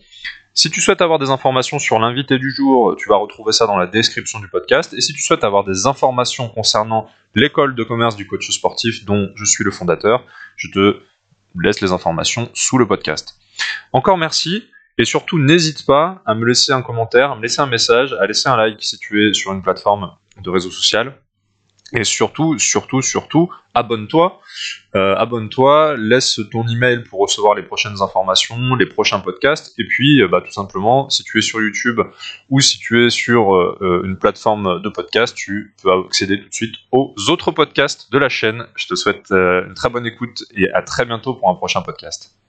[0.54, 3.78] Si tu souhaites avoir des informations sur l'invité du jour, tu vas retrouver ça dans
[3.78, 4.93] la description du podcast.
[4.93, 9.30] Et si tu souhaites avoir des informations concernant l'école de commerce du coach sportif dont
[9.36, 10.26] je suis le fondateur,
[10.58, 11.02] je te
[11.56, 13.39] laisse les informations sous le podcast.
[13.93, 14.66] Encore merci.
[14.98, 18.28] Et surtout, n'hésite pas à me laisser un commentaire, à me laisser un message, à
[18.28, 20.12] laisser un like si tu es sur une plateforme
[20.42, 21.16] de réseau social.
[21.94, 24.39] Et surtout, surtout, surtout, abonne-toi.
[24.96, 29.78] Euh, abonne-toi, laisse ton email pour recevoir les prochaines informations, les prochains podcasts.
[29.78, 32.00] Et puis, euh, bah, tout simplement, si tu es sur YouTube
[32.50, 36.54] ou si tu es sur euh, une plateforme de podcast, tu peux accéder tout de
[36.54, 38.66] suite aux autres podcasts de la chaîne.
[38.76, 42.41] Je te souhaite une très bonne écoute et à très bientôt pour un prochain podcast.